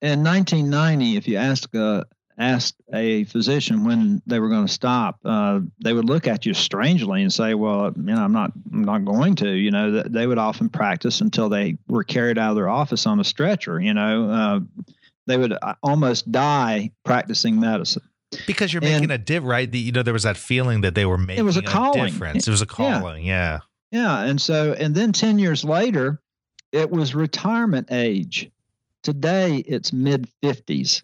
In 0.00 0.24
1990, 0.24 1.16
if 1.16 1.28
you 1.28 1.36
ask 1.36 1.74
uh, 1.74 2.04
asked 2.38 2.76
a 2.92 3.24
physician 3.24 3.84
when 3.84 4.22
they 4.26 4.38
were 4.38 4.48
going 4.48 4.66
to 4.66 4.72
stop, 4.72 5.18
uh, 5.24 5.60
they 5.82 5.92
would 5.92 6.04
look 6.04 6.26
at 6.26 6.46
you 6.46 6.54
strangely 6.54 7.22
and 7.22 7.32
say, 7.32 7.54
"Well, 7.54 7.92
you 7.96 8.02
know, 8.02 8.22
I'm 8.22 8.32
not, 8.32 8.52
I'm 8.72 8.84
not 8.84 9.04
going 9.04 9.34
to." 9.36 9.50
You 9.50 9.70
know, 9.70 10.02
they 10.02 10.26
would 10.26 10.38
often 10.38 10.68
practice 10.70 11.20
until 11.20 11.48
they 11.48 11.76
were 11.88 12.04
carried 12.04 12.38
out 12.38 12.50
of 12.50 12.56
their 12.56 12.68
office 12.68 13.06
on 13.06 13.20
a 13.20 13.24
stretcher. 13.24 13.80
You 13.80 13.92
know, 13.92 14.30
uh, 14.30 14.60
they 15.26 15.36
would 15.36 15.52
uh, 15.52 15.74
almost 15.82 16.30
die 16.30 16.92
practicing 17.04 17.60
medicine. 17.60 18.02
Because 18.46 18.72
you're 18.72 18.82
making 18.82 19.04
and, 19.04 19.12
a 19.12 19.18
div, 19.18 19.42
right? 19.42 19.70
The, 19.70 19.78
you 19.78 19.92
know, 19.92 20.02
there 20.02 20.12
was 20.12 20.24
that 20.24 20.36
feeling 20.36 20.82
that 20.82 20.94
they 20.94 21.06
were 21.06 21.16
making 21.16 21.40
it 21.40 21.46
was 21.46 21.56
a, 21.56 21.62
calling. 21.62 22.04
difference. 22.04 22.46
It 22.46 22.50
was 22.50 22.60
a 22.60 22.66
calling, 22.66 23.24
yeah. 23.24 23.60
yeah. 23.90 24.00
Yeah, 24.00 24.20
and 24.20 24.38
so, 24.38 24.74
and 24.74 24.94
then 24.94 25.12
ten 25.12 25.38
years 25.38 25.64
later, 25.64 26.20
it 26.72 26.90
was 26.90 27.14
retirement 27.14 27.88
age. 27.90 28.50
Today, 29.02 29.56
it's 29.58 29.92
mid 29.92 30.28
fifties 30.42 31.02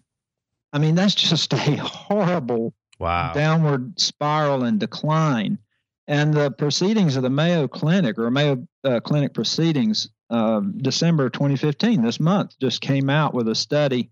I 0.75 0.77
mean, 0.77 0.95
that's 0.95 1.15
just 1.15 1.53
a 1.53 1.77
horrible 1.77 2.73
wow. 2.99 3.31
downward 3.31 3.97
spiral 3.97 4.65
and 4.65 4.77
decline. 4.77 5.57
And 6.05 6.33
the 6.33 6.51
proceedings 6.51 7.15
of 7.15 7.23
the 7.23 7.29
Mayo 7.29 7.69
Clinic 7.69 8.19
or 8.19 8.29
Mayo 8.29 8.67
uh, 8.83 8.99
Clinic 8.99 9.33
proceedings, 9.33 10.09
uh, 10.29 10.59
December 10.59 11.29
2015, 11.29 12.01
this 12.01 12.19
month, 12.19 12.59
just 12.59 12.81
came 12.81 13.09
out 13.09 13.33
with 13.33 13.47
a 13.47 13.55
study. 13.55 14.11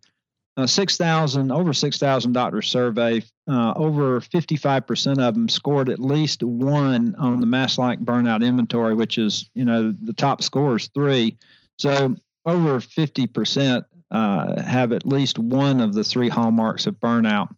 Uh, 0.56 0.68
6,000, 0.68 1.52
over 1.52 1.74
6,000 1.74 2.32
doctors 2.32 2.70
survey, 2.70 3.24
uh, 3.50 3.74
over 3.76 4.22
55% 4.22 5.18
of 5.18 5.34
them 5.34 5.50
scored 5.50 5.90
at 5.90 6.00
least 6.00 6.44
one 6.44 7.16
on 7.16 7.40
the 7.40 7.48
Maslach 7.48 7.98
burnout 8.04 8.46
inventory, 8.46 8.94
which 8.94 9.18
is, 9.18 9.50
you 9.56 9.66
know, 9.66 9.92
the 10.04 10.14
top 10.14 10.44
score 10.44 10.76
is 10.76 10.88
three. 10.94 11.38
So 11.80 12.16
over 12.46 12.80
50% 12.80 13.86
uh, 14.12 14.62
have 14.62 14.92
at 14.92 15.08
least 15.08 15.40
one 15.40 15.82
of 15.82 15.94
the 15.96 16.04
three 16.04 16.30
hallmarks 16.30 16.86
of 16.86 17.00
burnout. 17.00 17.50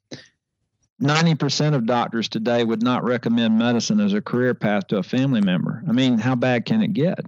90% 1.01 1.75
of 1.75 1.86
doctors 1.86 2.29
today 2.29 2.63
would 2.63 2.81
not 2.81 3.03
recommend 3.03 3.58
medicine 3.58 3.99
as 3.99 4.13
a 4.13 4.21
career 4.21 4.53
path 4.53 4.88
to 4.88 4.97
a 4.97 5.03
family 5.03 5.41
member. 5.41 5.84
I 5.88 5.91
mean, 5.91 6.17
how 6.17 6.36
bad 6.36 6.65
can 6.65 6.81
it 6.81 6.93
get? 6.93 7.19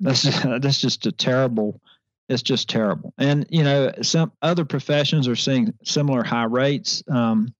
That's 0.00 0.22
just, 0.22 0.42
that's 0.62 0.80
just 0.80 1.04
a 1.06 1.12
terrible. 1.12 1.80
It's 2.30 2.42
just 2.42 2.68
terrible. 2.68 3.12
And 3.18 3.44
you 3.50 3.64
know, 3.64 3.92
some 4.02 4.30
other 4.40 4.64
professions 4.64 5.26
are 5.26 5.36
seeing 5.36 5.74
similar 5.84 6.22
high 6.22 6.44
rates. 6.44 7.02
Um, 7.08 7.52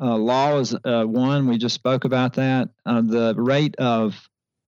uh, 0.00 0.16
law 0.16 0.58
is 0.58 0.74
uh, 0.84 1.04
one. 1.04 1.46
We 1.46 1.56
just 1.56 1.76
spoke 1.76 2.04
about 2.04 2.34
that. 2.34 2.68
Uh, 2.84 3.02
the 3.02 3.34
rate 3.36 3.76
of 3.76 4.20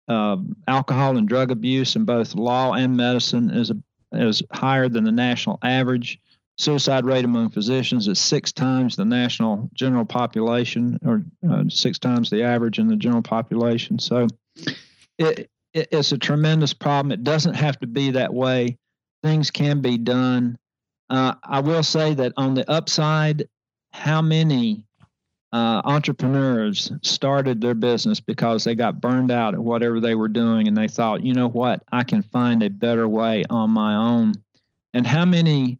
uh, 0.07 0.37
alcohol 0.67 1.17
and 1.17 1.27
drug 1.27 1.51
abuse 1.51 1.97
in 1.97 2.05
both 2.05 2.35
law 2.35 2.75
and 2.75 2.97
medicine 2.97 3.51
is 3.51 3.71
a, 3.71 3.77
is 4.13 4.43
higher 4.53 4.89
than 4.89 5.05
the 5.05 5.13
national 5.13 5.59
average. 5.63 6.21
Suicide 6.59 7.07
rate 7.07 7.25
among 7.25 7.51
physicians 7.51 8.07
is 8.07 8.19
six 8.19 8.53
times 8.53 8.97
the 8.97 9.05
national 9.05 9.71
general 9.73 10.05
population, 10.05 10.99
or 11.07 11.23
uh, 11.49 11.65
six 11.69 11.99
times 11.99 12.29
the 12.29 12.43
average 12.43 12.79
in 12.79 12.89
the 12.89 12.97
general 12.97 13.23
population. 13.23 13.99
So 13.99 14.27
it, 15.19 15.51
it, 15.73 15.89
it's 15.93 16.13
a 16.13 16.19
tremendous 16.19 16.75
problem. 16.75 17.13
It 17.13 17.25
doesn't 17.25 17.55
have 17.55 17.79
to 17.81 17.87
be 17.87 18.11
that 18.11 18.35
way. 18.35 18.77
Things 19.23 19.51
can 19.51 19.81
be 19.81 19.99
done. 19.99 20.59
Uh, 21.11 21.35
I 21.43 21.61
will 21.61 21.83
say 21.83 22.15
that 22.15 22.33
on 22.37 22.55
the 22.55 22.71
upside, 22.71 23.49
how 23.93 24.23
many 24.23 24.85
uh, 25.53 25.81
entrepreneurs 25.85 26.93
started 27.03 27.61
their 27.61 27.75
business 27.75 28.21
because 28.21 28.65
they 28.65 28.75
got 28.75 29.01
burned 29.01 29.31
out 29.31 29.55
at 29.55 29.61
whatever 29.61 30.01
they 30.01 30.15
were 30.15 30.29
doing 30.29 30.69
and 30.69 30.77
they 30.77 30.89
thought, 30.89 31.25
you 31.25 31.33
know 31.33 31.49
what, 31.49 31.83
I 31.91 32.05
can 32.05 32.23
find 32.23 32.63
a 32.63 32.69
better 32.69 33.09
way 33.09 33.45
on 33.49 33.71
my 33.71 33.95
own. 33.95 34.35
And 34.93 35.07
how 35.07 35.25
many 35.25 35.79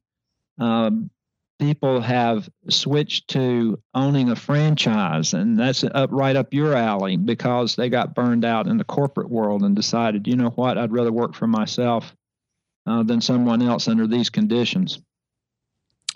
um, 0.59 1.11
people 1.59 2.01
have 2.01 2.49
switched 2.71 3.29
to 3.29 3.79
owning 3.95 4.31
a 4.31 4.37
franchise, 4.37 5.35
and 5.35 5.59
that's 5.59 5.85
up 5.85 6.11
right 6.13 6.37
up 6.37 6.55
your 6.55 6.75
alley 6.75 7.17
because 7.17 7.77
they 7.77 7.91
got 7.91 8.15
burned 8.15 8.45
out 8.45 8.67
in 8.67 8.79
the 8.79 8.85
corporate 8.85 9.31
world 9.31 9.63
and 9.63 9.77
decided, 9.77 10.27
you 10.27 10.37
know 10.37 10.51
what, 10.51 10.79
I'd 10.79 10.93
rather 10.93 11.13
work 11.13 11.35
for 11.35 11.47
myself 11.47 12.15
uh, 12.89 13.03
than 13.03 13.21
someone 13.21 13.63
else 13.63 13.87
under 13.89 14.07
these 14.07 14.31
conditions. 14.31 15.01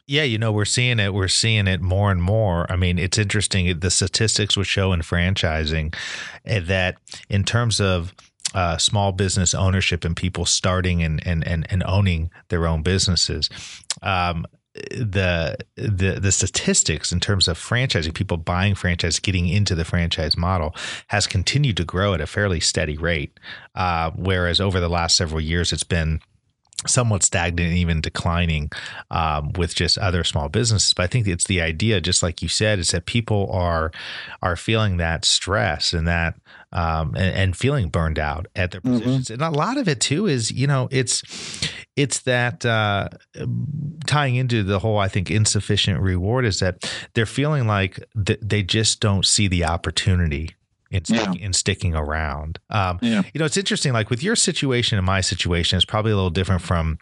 Yeah, 0.06 0.24
you 0.24 0.38
know, 0.38 0.50
we're 0.50 0.64
seeing 0.64 0.98
it. 0.98 1.14
We're 1.14 1.28
seeing 1.28 1.68
it 1.68 1.80
more 1.80 2.10
and 2.10 2.20
more. 2.20 2.70
I 2.70 2.76
mean, 2.76 2.98
it's 2.98 3.18
interesting. 3.18 3.78
The 3.78 3.90
statistics 3.90 4.56
would 4.56 4.66
show 4.66 4.92
in 4.92 5.00
franchising 5.00 5.94
eh, 6.44 6.60
that 6.60 6.96
in 7.28 7.44
terms 7.44 7.80
of 7.80 8.12
uh, 8.54 8.78
small 8.78 9.12
business 9.12 9.54
ownership 9.54 10.04
and 10.04 10.16
people 10.16 10.44
starting 10.44 11.02
and, 11.02 11.24
and, 11.26 11.46
and, 11.46 11.66
and 11.70 11.82
owning 11.84 12.30
their 12.48 12.66
own 12.66 12.82
businesses, 12.82 13.48
um, 14.02 14.44
the 14.74 15.56
the 15.76 16.18
the 16.20 16.32
statistics 16.32 17.12
in 17.12 17.20
terms 17.20 17.46
of 17.46 17.58
franchising 17.58 18.14
people 18.14 18.38
buying 18.38 18.74
franchise 18.74 19.18
getting 19.18 19.46
into 19.46 19.74
the 19.74 19.84
franchise 19.84 20.34
model 20.34 20.74
has 21.08 21.26
continued 21.26 21.76
to 21.76 21.84
grow 21.84 22.14
at 22.14 22.22
a 22.22 22.26
fairly 22.26 22.58
steady 22.58 22.96
rate 22.96 23.38
uh, 23.74 24.10
whereas 24.16 24.62
over 24.62 24.80
the 24.80 24.88
last 24.88 25.14
several 25.14 25.42
years 25.42 25.74
it's 25.74 25.84
been 25.84 26.22
somewhat 26.86 27.22
stagnant 27.22 27.68
and 27.68 27.78
even 27.78 28.00
declining 28.00 28.70
um, 29.10 29.52
with 29.56 29.74
just 29.74 29.98
other 29.98 30.24
small 30.24 30.48
businesses 30.48 30.94
but 30.94 31.04
i 31.04 31.06
think 31.06 31.26
it's 31.26 31.44
the 31.44 31.60
idea 31.60 32.00
just 32.00 32.22
like 32.22 32.42
you 32.42 32.48
said 32.48 32.78
is 32.78 32.90
that 32.90 33.06
people 33.06 33.50
are 33.52 33.90
are 34.42 34.56
feeling 34.56 34.96
that 34.96 35.24
stress 35.24 35.92
and 35.92 36.06
that 36.06 36.34
um, 36.74 37.14
and, 37.16 37.36
and, 37.36 37.56
feeling 37.56 37.90
burned 37.90 38.18
out 38.18 38.46
at 38.56 38.70
their 38.70 38.80
mm-hmm. 38.80 38.98
positions 38.98 39.28
mm-hmm. 39.28 39.42
and 39.42 39.54
a 39.54 39.58
lot 39.58 39.76
of 39.76 39.88
it 39.88 40.00
too 40.00 40.26
is 40.26 40.50
you 40.50 40.66
know 40.66 40.88
it's 40.90 41.22
it's 41.96 42.20
that 42.20 42.64
uh, 42.64 43.08
tying 44.06 44.36
into 44.36 44.62
the 44.62 44.78
whole 44.78 44.98
i 44.98 45.08
think 45.08 45.30
insufficient 45.30 46.00
reward 46.00 46.44
is 46.44 46.60
that 46.60 46.90
they're 47.14 47.26
feeling 47.26 47.66
like 47.66 48.02
th- 48.26 48.40
they 48.42 48.62
just 48.62 49.00
don't 49.00 49.26
see 49.26 49.48
the 49.48 49.64
opportunity 49.64 50.54
in, 50.92 51.04
stick, 51.04 51.20
yeah. 51.34 51.44
in 51.46 51.52
sticking 51.52 51.94
around. 51.94 52.58
Um, 52.70 52.98
yeah. 53.02 53.22
You 53.32 53.38
know, 53.38 53.44
it's 53.44 53.56
interesting. 53.56 53.92
Like 53.92 54.10
with 54.10 54.22
your 54.22 54.36
situation 54.36 54.98
and 54.98 55.06
my 55.06 55.20
situation, 55.20 55.76
it's 55.76 55.84
probably 55.84 56.12
a 56.12 56.14
little 56.14 56.30
different 56.30 56.62
from 56.62 56.98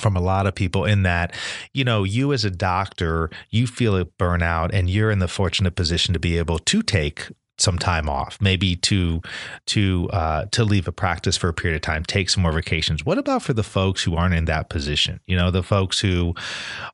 from 0.00 0.16
a 0.16 0.20
lot 0.20 0.46
of 0.46 0.54
people 0.54 0.84
in 0.84 1.04
that 1.04 1.34
you 1.72 1.82
know 1.84 2.04
you 2.04 2.32
as 2.32 2.44
a 2.44 2.50
doctor 2.50 3.30
you 3.50 3.66
feel 3.66 3.96
a 3.96 4.04
burnout 4.04 4.68
and 4.74 4.90
you're 4.90 5.10
in 5.10 5.20
the 5.20 5.28
fortunate 5.28 5.74
position 5.74 6.12
to 6.12 6.18
be 6.18 6.36
able 6.36 6.58
to 6.58 6.82
take 6.82 7.28
some 7.58 7.78
time 7.78 8.08
off, 8.08 8.38
maybe 8.40 8.76
to 8.76 9.22
to 9.66 10.08
uh, 10.12 10.46
to 10.52 10.64
leave 10.64 10.86
a 10.86 10.92
practice 10.92 11.36
for 11.36 11.48
a 11.48 11.54
period 11.54 11.76
of 11.76 11.82
time, 11.82 12.04
take 12.04 12.28
some 12.28 12.42
more 12.42 12.52
vacations. 12.52 13.04
What 13.04 13.18
about 13.18 13.42
for 13.42 13.52
the 13.52 13.62
folks 13.62 14.02
who 14.02 14.14
aren't 14.14 14.34
in 14.34 14.44
that 14.46 14.68
position? 14.68 15.20
You 15.26 15.36
know, 15.36 15.50
the 15.50 15.62
folks 15.62 16.00
who 16.00 16.34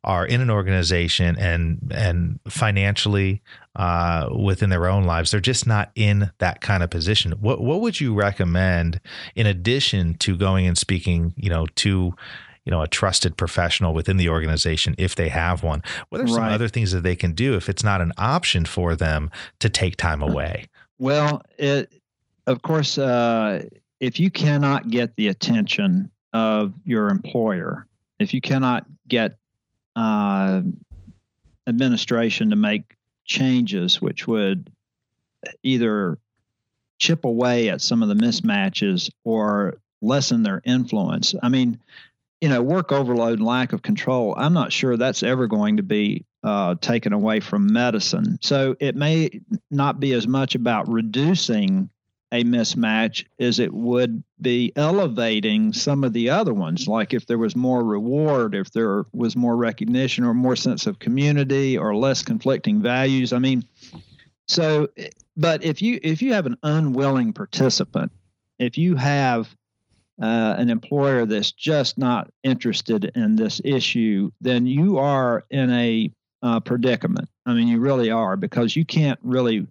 are 0.05 0.27
in 0.27 0.41
an 0.41 0.51
organization 0.51 1.37
and 1.39 1.93
and 1.95 2.39
financially 2.49 3.43
uh, 3.75 4.29
within 4.35 4.71
their 4.71 4.87
own 4.87 5.05
lives, 5.05 5.31
they're 5.31 5.41
just 5.41 5.67
not 5.67 5.91
in 5.95 6.31
that 6.39 6.61
kind 6.61 6.83
of 6.83 6.91
position. 6.91 7.33
What 7.33 7.61
what 7.61 7.81
would 7.81 8.01
you 8.01 8.15
recommend 8.15 9.01
in 9.35 9.47
addition 9.47 10.15
to 10.19 10.37
going 10.37 10.67
and 10.67 10.79
speaking, 10.79 11.35
you 11.37 11.51
know, 11.51 11.67
to 11.77 12.15
you 12.65 12.71
know 12.71 12.83
a 12.83 12.89
trusted 12.89 13.37
professional 13.37 13.95
within 13.95 14.17
the 14.17 14.29
organization 14.29 14.95
if 14.99 15.15
they 15.15 15.29
have 15.29 15.63
one 15.63 15.83
what 16.09 16.21
are 16.21 16.27
some 16.27 16.39
right. 16.39 16.53
other 16.53 16.69
things 16.69 16.93
that 16.93 17.03
they 17.03 17.17
can 17.17 17.33
do 17.33 17.55
if 17.55 17.69
it's 17.69 17.85
not 17.85 18.01
an 18.01 18.13
option 18.19 18.65
for 18.65 18.95
them 18.95 19.31
to 19.59 19.69
take 19.69 19.97
time 19.97 20.23
away 20.23 20.67
well 20.99 21.43
it 21.59 21.93
of 22.47 22.63
course 22.63 22.99
uh, 22.99 23.63
if 24.01 24.19
you 24.19 24.31
cannot 24.31 24.91
get 24.91 25.15
the 25.17 25.29
attention 25.29 26.11
of 26.33 26.73
your 26.85 27.09
employer 27.09 27.87
if 28.19 28.33
you 28.35 28.41
cannot 28.41 28.87
get 29.09 29.37
uh, 29.97 30.63
administration 31.67 32.51
to 32.51 32.57
make 32.57 32.97
changes 33.25 34.01
which 34.01 34.27
would 34.27 34.71
either 35.63 36.19
chip 36.99 37.25
away 37.25 37.69
at 37.69 37.81
some 37.81 38.03
of 38.03 38.09
the 38.09 38.15
mismatches 38.15 39.11
or 39.25 39.75
lessen 40.01 40.43
their 40.43 40.63
influence. 40.65 41.35
I 41.43 41.49
mean, 41.49 41.81
you 42.43 42.49
know, 42.49 42.61
work 42.61 42.91
overload 42.91 43.39
and 43.39 43.47
lack 43.47 43.73
of 43.73 43.83
control, 43.83 44.35
I'm 44.37 44.53
not 44.53 44.73
sure 44.73 44.97
that's 44.97 45.23
ever 45.23 45.47
going 45.47 45.77
to 45.77 45.85
be 45.85 46.27
uh, 46.43 46.75
taken 46.81 47.13
away 47.13 47.39
from 47.39 47.73
medicine. 47.73 48.37
So 48.43 48.75
it 48.81 48.97
may 48.97 49.41
not 49.71 50.01
be 50.01 50.13
as 50.13 50.27
much 50.27 50.57
about 50.57 50.89
reducing 50.89 51.89
a 52.33 52.43
mismatch 52.43 53.27
as 53.39 53.61
it 53.61 53.73
would 53.73 54.25
be 54.41 54.73
elevating 54.75 55.73
some 55.73 56.03
of 56.03 56.15
the 56.15 56.31
other 56.31 56.53
ones. 56.53 56.89
Like 56.89 57.15
if 57.15 57.27
there 57.27 57.39
was 57.39 57.55
more 57.55 57.85
reward, 57.85 58.57
if 58.57 58.73
there 58.73 59.05
was 59.13 59.37
more 59.37 59.57
recognition 59.57 60.25
or 60.25 60.35
more 60.35 60.57
sense 60.57 60.89
of 60.89 60.99
community 60.99 61.79
or 61.79 61.95
less 61.95 62.23
conflicting 62.23 62.83
values. 62.83 63.33
I 63.33 63.39
mean, 63.39 63.65
so, 64.49 64.89
but 65.37 65.63
if 65.63 65.81
you 65.81 66.01
if 66.03 66.21
you 66.21 66.33
have 66.33 66.47
an 66.47 66.57
unwilling 66.65 67.35
participant, 67.35 68.11
if 68.59 68.77
you 68.77 68.97
have 68.97 69.55
uh, 70.23 70.55
an 70.57 70.71
employer 70.71 71.27
that's 71.27 71.51
just 71.51 71.99
not 71.99 72.31
interested 72.45 73.11
in 73.17 73.35
this 73.35 73.61
issue, 73.65 74.31
then 74.41 74.67
you 74.67 74.99
are 74.99 75.45
in 75.51 75.69
a 75.73 76.13
uh, 76.45 76.61
predicament. 76.61 77.29
I 77.45 77.55
mean, 77.55 77.67
you 77.67 77.81
really 77.81 78.11
are 78.11 78.37
because 78.37 78.77
you 78.77 78.85
can't 78.85 79.19
really 79.23 79.67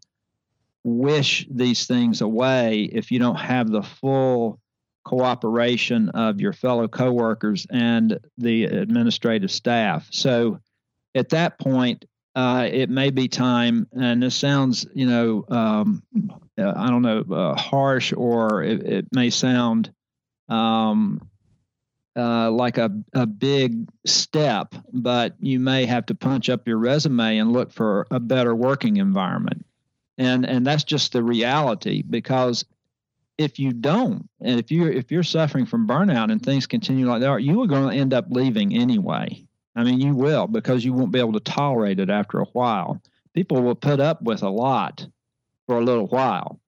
wish 0.83 1.47
these 1.49 1.85
things 1.85 2.19
away 2.19 2.89
if 2.91 3.11
you 3.11 3.19
don't 3.19 3.37
have 3.37 3.71
the 3.71 3.81
full 3.81 4.59
cooperation 5.05 6.09
of 6.09 6.41
your 6.41 6.53
fellow 6.53 6.89
coworkers 6.89 7.65
and 7.71 8.19
the 8.37 8.65
administrative 8.65 9.51
staff. 9.51 10.07
So 10.11 10.59
at 11.15 11.29
that 11.29 11.59
point, 11.59 12.03
uh, 12.35 12.67
it 12.69 12.89
may 12.89 13.09
be 13.09 13.29
time, 13.29 13.87
and 13.93 14.21
this 14.21 14.35
sounds, 14.35 14.85
you 14.93 15.05
know, 15.05 15.45
um, 15.49 16.03
I 16.57 16.89
don't 16.89 17.01
know, 17.01 17.23
uh, 17.31 17.55
harsh, 17.55 18.13
or 18.15 18.63
it, 18.63 18.83
it 18.83 19.07
may 19.13 19.29
sound 19.29 19.91
um, 20.51 21.27
uh, 22.15 22.51
like 22.51 22.77
a, 22.77 22.91
a 23.13 23.25
big 23.25 23.89
step, 24.05 24.75
but 24.91 25.35
you 25.39 25.59
may 25.59 25.85
have 25.85 26.05
to 26.07 26.15
punch 26.15 26.49
up 26.49 26.67
your 26.67 26.77
resume 26.77 27.37
and 27.37 27.53
look 27.53 27.71
for 27.71 28.05
a 28.11 28.19
better 28.19 28.53
working 28.53 28.97
environment. 28.97 29.65
And, 30.17 30.45
and 30.45 30.67
that's 30.67 30.83
just 30.83 31.13
the 31.13 31.23
reality 31.23 32.01
because 32.01 32.65
if 33.37 33.59
you 33.59 33.71
don't, 33.71 34.29
and 34.41 34.59
if 34.59 34.71
you're 34.71 34.91
if 34.91 35.11
you're 35.11 35.23
suffering 35.23 35.65
from 35.65 35.87
burnout 35.87 36.31
and 36.31 36.43
things 36.43 36.67
continue 36.67 37.07
like 37.07 37.21
they 37.21 37.27
are, 37.27 37.39
you 37.39 37.61
are 37.63 37.67
going 37.67 37.89
to 37.89 37.95
end 37.95 38.13
up 38.13 38.25
leaving 38.29 38.75
anyway. 38.75 39.45
I 39.75 39.83
mean, 39.83 39.99
you 40.01 40.13
will 40.13 40.47
because 40.47 40.83
you 40.83 40.93
won't 40.93 41.11
be 41.11 41.19
able 41.19 41.33
to 41.33 41.39
tolerate 41.39 41.99
it 41.99 42.09
after 42.09 42.39
a 42.39 42.45
while. 42.45 43.01
People 43.33 43.61
will 43.61 43.75
put 43.75 43.99
up 43.99 44.21
with 44.21 44.43
a 44.43 44.49
lot 44.49 45.07
for 45.65 45.77
a 45.77 45.83
little 45.83 46.07
while. 46.07 46.59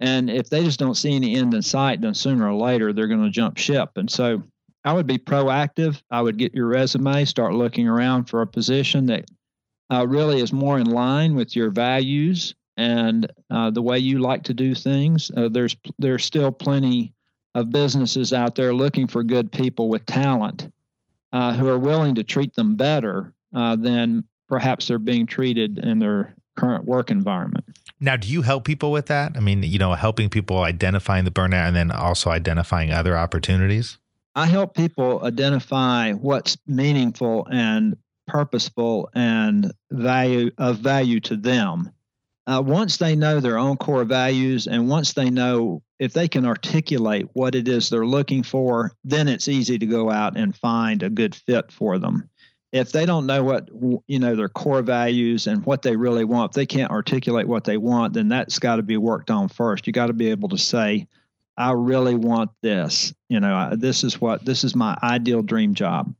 And 0.00 0.28
if 0.28 0.50
they 0.50 0.62
just 0.62 0.78
don't 0.78 0.96
see 0.96 1.14
any 1.14 1.36
end 1.36 1.54
in 1.54 1.62
sight, 1.62 2.00
then 2.00 2.14
sooner 2.14 2.48
or 2.48 2.54
later 2.54 2.92
they're 2.92 3.06
going 3.06 3.24
to 3.24 3.30
jump 3.30 3.56
ship. 3.56 3.90
And 3.96 4.10
so 4.10 4.42
I 4.84 4.92
would 4.92 5.06
be 5.06 5.18
proactive. 5.18 6.00
I 6.10 6.20
would 6.20 6.38
get 6.38 6.54
your 6.54 6.66
resume, 6.66 7.24
start 7.24 7.54
looking 7.54 7.88
around 7.88 8.24
for 8.26 8.42
a 8.42 8.46
position 8.46 9.06
that 9.06 9.24
uh, 9.90 10.06
really 10.06 10.40
is 10.40 10.52
more 10.52 10.78
in 10.78 10.86
line 10.86 11.34
with 11.34 11.56
your 11.56 11.70
values 11.70 12.54
and 12.76 13.30
uh, 13.50 13.70
the 13.70 13.82
way 13.82 13.98
you 13.98 14.18
like 14.18 14.42
to 14.44 14.54
do 14.54 14.74
things. 14.74 15.30
Uh, 15.36 15.48
there's 15.48 15.76
there's 15.98 16.24
still 16.24 16.52
plenty 16.52 17.14
of 17.54 17.70
businesses 17.70 18.32
out 18.32 18.54
there 18.54 18.74
looking 18.74 19.06
for 19.06 19.22
good 19.22 19.50
people 19.50 19.88
with 19.88 20.04
talent 20.04 20.70
uh, 21.32 21.54
who 21.54 21.68
are 21.68 21.78
willing 21.78 22.14
to 22.14 22.22
treat 22.22 22.54
them 22.54 22.76
better 22.76 23.32
uh, 23.54 23.74
than 23.76 24.24
perhaps 24.48 24.86
they're 24.86 24.98
being 24.98 25.26
treated 25.26 25.78
in 25.78 25.98
their 25.98 26.34
current 26.56 26.84
work 26.84 27.10
environment. 27.10 27.64
Now, 27.98 28.16
do 28.16 28.28
you 28.28 28.42
help 28.42 28.64
people 28.64 28.92
with 28.92 29.06
that? 29.06 29.32
I 29.36 29.40
mean, 29.40 29.62
you 29.62 29.78
know, 29.78 29.94
helping 29.94 30.28
people 30.28 30.58
identifying 30.58 31.24
the 31.24 31.30
burnout 31.30 31.68
and 31.68 31.76
then 31.76 31.90
also 31.90 32.30
identifying 32.30 32.92
other 32.92 33.16
opportunities? 33.16 33.98
I 34.34 34.46
help 34.46 34.74
people 34.74 35.24
identify 35.24 36.12
what's 36.12 36.58
meaningful 36.66 37.46
and 37.50 37.96
purposeful 38.26 39.08
and 39.14 39.72
value 39.90 40.50
of 40.58 40.78
value 40.78 41.20
to 41.20 41.36
them 41.36 41.92
uh, 42.46 42.62
once 42.64 42.98
they 42.98 43.16
know 43.16 43.40
their 43.40 43.58
own 43.58 43.76
core 43.76 44.04
values 44.04 44.66
and 44.66 44.88
once 44.88 45.12
they 45.12 45.30
know 45.30 45.82
if 45.98 46.12
they 46.12 46.28
can 46.28 46.46
articulate 46.46 47.26
what 47.32 47.54
it 47.54 47.66
is 47.66 47.88
they're 47.88 48.06
looking 48.06 48.42
for, 48.42 48.92
then 49.02 49.28
it's 49.28 49.48
easy 49.48 49.78
to 49.78 49.86
go 49.86 50.10
out 50.10 50.36
and 50.36 50.56
find 50.56 51.02
a 51.02 51.10
good 51.10 51.34
fit 51.34 51.72
for 51.72 51.98
them. 51.98 52.28
If 52.78 52.92
they 52.92 53.06
don't 53.06 53.26
know 53.26 53.42
what 53.42 53.68
you 54.06 54.18
know 54.18 54.36
their 54.36 54.48
core 54.48 54.82
values 54.82 55.46
and 55.46 55.64
what 55.64 55.82
they 55.82 55.96
really 55.96 56.24
want, 56.24 56.52
if 56.52 56.54
they 56.54 56.66
can't 56.66 56.90
articulate 56.90 57.46
what 57.46 57.64
they 57.64 57.76
want, 57.76 58.14
then 58.14 58.28
that's 58.28 58.58
got 58.58 58.76
to 58.76 58.82
be 58.82 58.96
worked 58.96 59.30
on 59.30 59.48
first. 59.48 59.86
You 59.86 59.92
got 59.92 60.06
to 60.06 60.12
be 60.12 60.30
able 60.30 60.48
to 60.50 60.58
say, 60.58 61.06
"I 61.56 61.72
really 61.72 62.14
want 62.14 62.50
this." 62.62 63.14
You 63.28 63.40
know, 63.40 63.72
this 63.76 64.04
is 64.04 64.20
what 64.20 64.44
this 64.44 64.64
is 64.64 64.74
my 64.74 64.96
ideal 65.02 65.42
dream 65.42 65.74
job. 65.74 66.14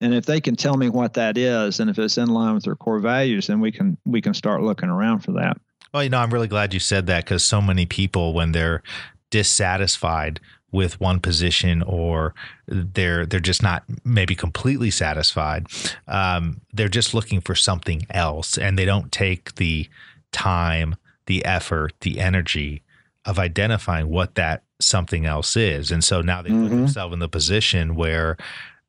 And 0.00 0.14
if 0.14 0.24
they 0.24 0.40
can 0.40 0.56
tell 0.56 0.76
me 0.76 0.88
what 0.88 1.14
that 1.14 1.36
is, 1.36 1.78
and 1.78 1.90
if 1.90 1.98
it's 1.98 2.16
in 2.16 2.28
line 2.28 2.54
with 2.54 2.64
their 2.64 2.76
core 2.76 3.00
values, 3.00 3.46
then 3.46 3.60
we 3.60 3.70
can 3.70 3.96
we 4.04 4.20
can 4.20 4.34
start 4.34 4.62
looking 4.62 4.88
around 4.88 5.20
for 5.20 5.32
that. 5.32 5.58
Well, 5.92 6.04
you 6.04 6.08
know, 6.08 6.18
I'm 6.18 6.32
really 6.32 6.48
glad 6.48 6.72
you 6.72 6.80
said 6.80 7.06
that 7.06 7.24
because 7.24 7.44
so 7.44 7.60
many 7.60 7.84
people, 7.84 8.32
when 8.32 8.52
they're 8.52 8.82
dissatisfied 9.30 10.40
with 10.72 11.00
one 11.00 11.20
position 11.20 11.82
or 11.82 12.34
they're 12.66 13.26
they're 13.26 13.40
just 13.40 13.62
not 13.62 13.84
maybe 14.04 14.34
completely 14.34 14.90
satisfied, 14.90 15.66
um, 16.08 16.60
they're 16.72 16.88
just 16.88 17.14
looking 17.14 17.40
for 17.40 17.54
something 17.54 18.06
else, 18.10 18.56
and 18.56 18.78
they 18.78 18.84
don't 18.84 19.12
take 19.12 19.54
the 19.56 19.88
time, 20.32 20.96
the 21.26 21.44
effort, 21.44 21.92
the 22.00 22.20
energy 22.20 22.82
of 23.24 23.38
identifying 23.38 24.08
what 24.08 24.34
that 24.34 24.62
something 24.80 25.26
else 25.26 25.56
is. 25.56 25.90
And 25.90 26.02
so 26.02 26.22
now 26.22 26.42
they 26.42 26.50
mm-hmm. 26.50 26.68
put 26.68 26.70
themselves 26.70 27.12
in 27.12 27.18
the 27.18 27.28
position 27.28 27.94
where 27.94 28.36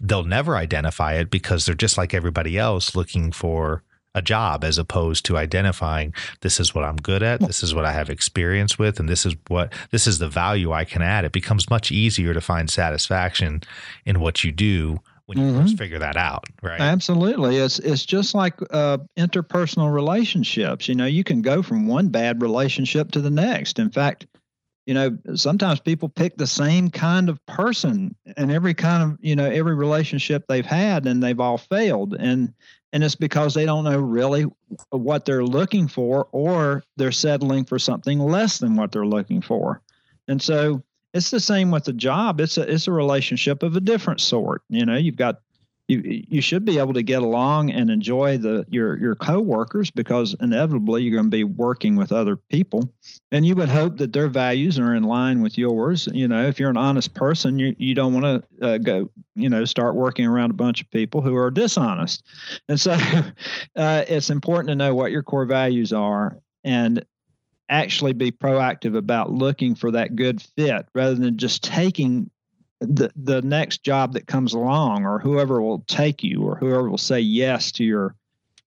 they'll 0.01 0.23
never 0.23 0.55
identify 0.55 1.15
it 1.15 1.29
because 1.29 1.65
they're 1.65 1.75
just 1.75 1.97
like 1.97 2.13
everybody 2.13 2.57
else 2.57 2.95
looking 2.95 3.31
for 3.31 3.83
a 4.13 4.21
job 4.21 4.63
as 4.63 4.77
opposed 4.77 5.25
to 5.25 5.37
identifying 5.37 6.13
this 6.41 6.59
is 6.59 6.75
what 6.75 6.83
I'm 6.83 6.97
good 6.97 7.23
at, 7.23 7.39
this 7.39 7.63
is 7.63 7.73
what 7.73 7.85
I 7.85 7.91
have 7.93 8.09
experience 8.09 8.77
with, 8.77 8.99
and 8.99 9.07
this 9.07 9.25
is 9.25 9.35
what 9.47 9.73
this 9.91 10.07
is 10.07 10.19
the 10.19 10.27
value 10.27 10.71
I 10.71 10.85
can 10.85 11.01
add. 11.01 11.25
It 11.25 11.31
becomes 11.31 11.69
much 11.69 11.91
easier 11.91 12.33
to 12.33 12.41
find 12.41 12.69
satisfaction 12.69 13.61
in 14.05 14.19
what 14.19 14.43
you 14.43 14.51
do 14.51 14.99
when 15.27 15.37
you 15.37 15.45
mm-hmm. 15.45 15.61
first 15.61 15.77
figure 15.77 15.99
that 15.99 16.17
out, 16.17 16.43
right? 16.61 16.81
Absolutely. 16.81 17.57
It's 17.57 17.79
it's 17.79 18.05
just 18.05 18.35
like 18.35 18.55
uh, 18.71 18.97
interpersonal 19.17 19.93
relationships. 19.93 20.89
You 20.89 20.95
know, 20.95 21.05
you 21.05 21.23
can 21.23 21.41
go 21.41 21.61
from 21.61 21.87
one 21.87 22.09
bad 22.09 22.41
relationship 22.41 23.11
to 23.11 23.21
the 23.21 23.29
next. 23.29 23.79
In 23.79 23.91
fact, 23.91 24.27
you 24.85 24.93
know 24.93 25.17
sometimes 25.35 25.79
people 25.79 26.09
pick 26.09 26.35
the 26.35 26.47
same 26.47 26.89
kind 26.89 27.29
of 27.29 27.43
person 27.45 28.15
in 28.35 28.51
every 28.51 28.73
kind 28.73 29.03
of 29.03 29.17
you 29.21 29.35
know 29.35 29.45
every 29.45 29.75
relationship 29.75 30.43
they've 30.47 30.65
had 30.65 31.05
and 31.05 31.21
they've 31.21 31.39
all 31.39 31.57
failed 31.57 32.15
and 32.19 32.53
and 32.93 33.03
it's 33.03 33.15
because 33.15 33.53
they 33.53 33.65
don't 33.65 33.83
know 33.83 33.99
really 33.99 34.45
what 34.89 35.25
they're 35.25 35.45
looking 35.45 35.87
for 35.87 36.27
or 36.31 36.83
they're 36.97 37.11
settling 37.11 37.65
for 37.65 37.79
something 37.79 38.19
less 38.19 38.57
than 38.57 38.75
what 38.75 38.91
they're 38.91 39.05
looking 39.05 39.41
for. 39.41 39.81
And 40.27 40.41
so 40.41 40.83
it's 41.13 41.29
the 41.29 41.39
same 41.39 41.71
with 41.71 41.85
the 41.85 41.93
job. 41.93 42.39
It's 42.39 42.57
a 42.57 42.61
it's 42.61 42.87
a 42.87 42.91
relationship 42.91 43.63
of 43.63 43.75
a 43.75 43.81
different 43.81 44.21
sort. 44.21 44.63
You 44.69 44.85
know 44.85 44.95
you've 44.95 45.17
got 45.17 45.41
you 45.91 46.23
you 46.29 46.41
should 46.41 46.63
be 46.63 46.79
able 46.79 46.93
to 46.93 47.03
get 47.03 47.21
along 47.21 47.69
and 47.69 47.89
enjoy 47.89 48.37
the 48.37 48.65
your 48.69 48.97
your 48.97 49.13
coworkers 49.15 49.91
because 49.91 50.33
inevitably 50.39 51.03
you're 51.03 51.13
going 51.13 51.29
to 51.29 51.37
be 51.37 51.43
working 51.43 51.97
with 51.97 52.13
other 52.13 52.37
people. 52.37 52.89
And 53.31 53.45
you 53.45 53.55
would 53.55 53.67
hope 53.67 53.97
that 53.97 54.13
their 54.13 54.29
values 54.29 54.79
are 54.79 54.95
in 54.95 55.03
line 55.03 55.41
with 55.41 55.57
yours. 55.57 56.07
You 56.13 56.29
know 56.29 56.47
if 56.47 56.59
you're 56.59 56.69
an 56.69 56.77
honest 56.77 57.13
person 57.13 57.59
you 57.59 57.75
you 57.77 57.93
don't 57.93 58.13
want 58.13 58.45
to 58.59 58.65
uh, 58.65 58.77
go 58.77 59.11
you 59.35 59.49
know 59.49 59.65
start 59.65 59.95
working 59.95 60.25
around 60.25 60.51
a 60.51 60.55
bunch 60.55 60.81
of 60.81 60.89
people 60.91 61.21
who 61.21 61.35
are 61.35 61.51
dishonest. 61.51 62.23
And 62.69 62.79
so 62.79 62.91
uh, 63.75 64.05
it's 64.07 64.29
important 64.29 64.69
to 64.69 64.75
know 64.75 64.95
what 64.95 65.11
your 65.11 65.23
core 65.23 65.45
values 65.45 65.91
are 65.91 66.37
and 66.63 67.05
actually 67.67 68.13
be 68.13 68.31
proactive 68.31 68.95
about 68.95 69.31
looking 69.31 69.75
for 69.75 69.91
that 69.91 70.15
good 70.15 70.41
fit 70.41 70.85
rather 70.93 71.15
than 71.15 71.37
just 71.37 71.63
taking 71.63 72.29
the 72.81 73.11
the 73.15 73.41
next 73.43 73.83
job 73.83 74.13
that 74.13 74.27
comes 74.27 74.53
along 74.53 75.05
or 75.05 75.19
whoever 75.19 75.61
will 75.61 75.83
take 75.87 76.23
you 76.23 76.41
or 76.41 76.55
whoever 76.55 76.89
will 76.89 76.97
say 76.97 77.19
yes 77.19 77.71
to 77.73 77.83
your 77.83 78.15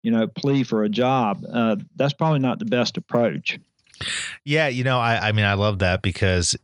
you 0.03 0.11
know 0.11 0.29
plea 0.29 0.63
for 0.63 0.85
a 0.85 0.89
job 0.89 1.45
uh, 1.53 1.77
that's 1.97 2.13
probably 2.13 2.39
not 2.39 2.59
the 2.61 2.65
best 2.65 2.97
approach 2.97 3.59
yeah, 4.45 4.69
you 4.69 4.85
know, 4.85 4.99
I, 4.99 5.29
I 5.29 5.33
mean, 5.33 5.45
I 5.45 5.55
love 5.55 5.79
that 5.79 6.03
because 6.03 6.57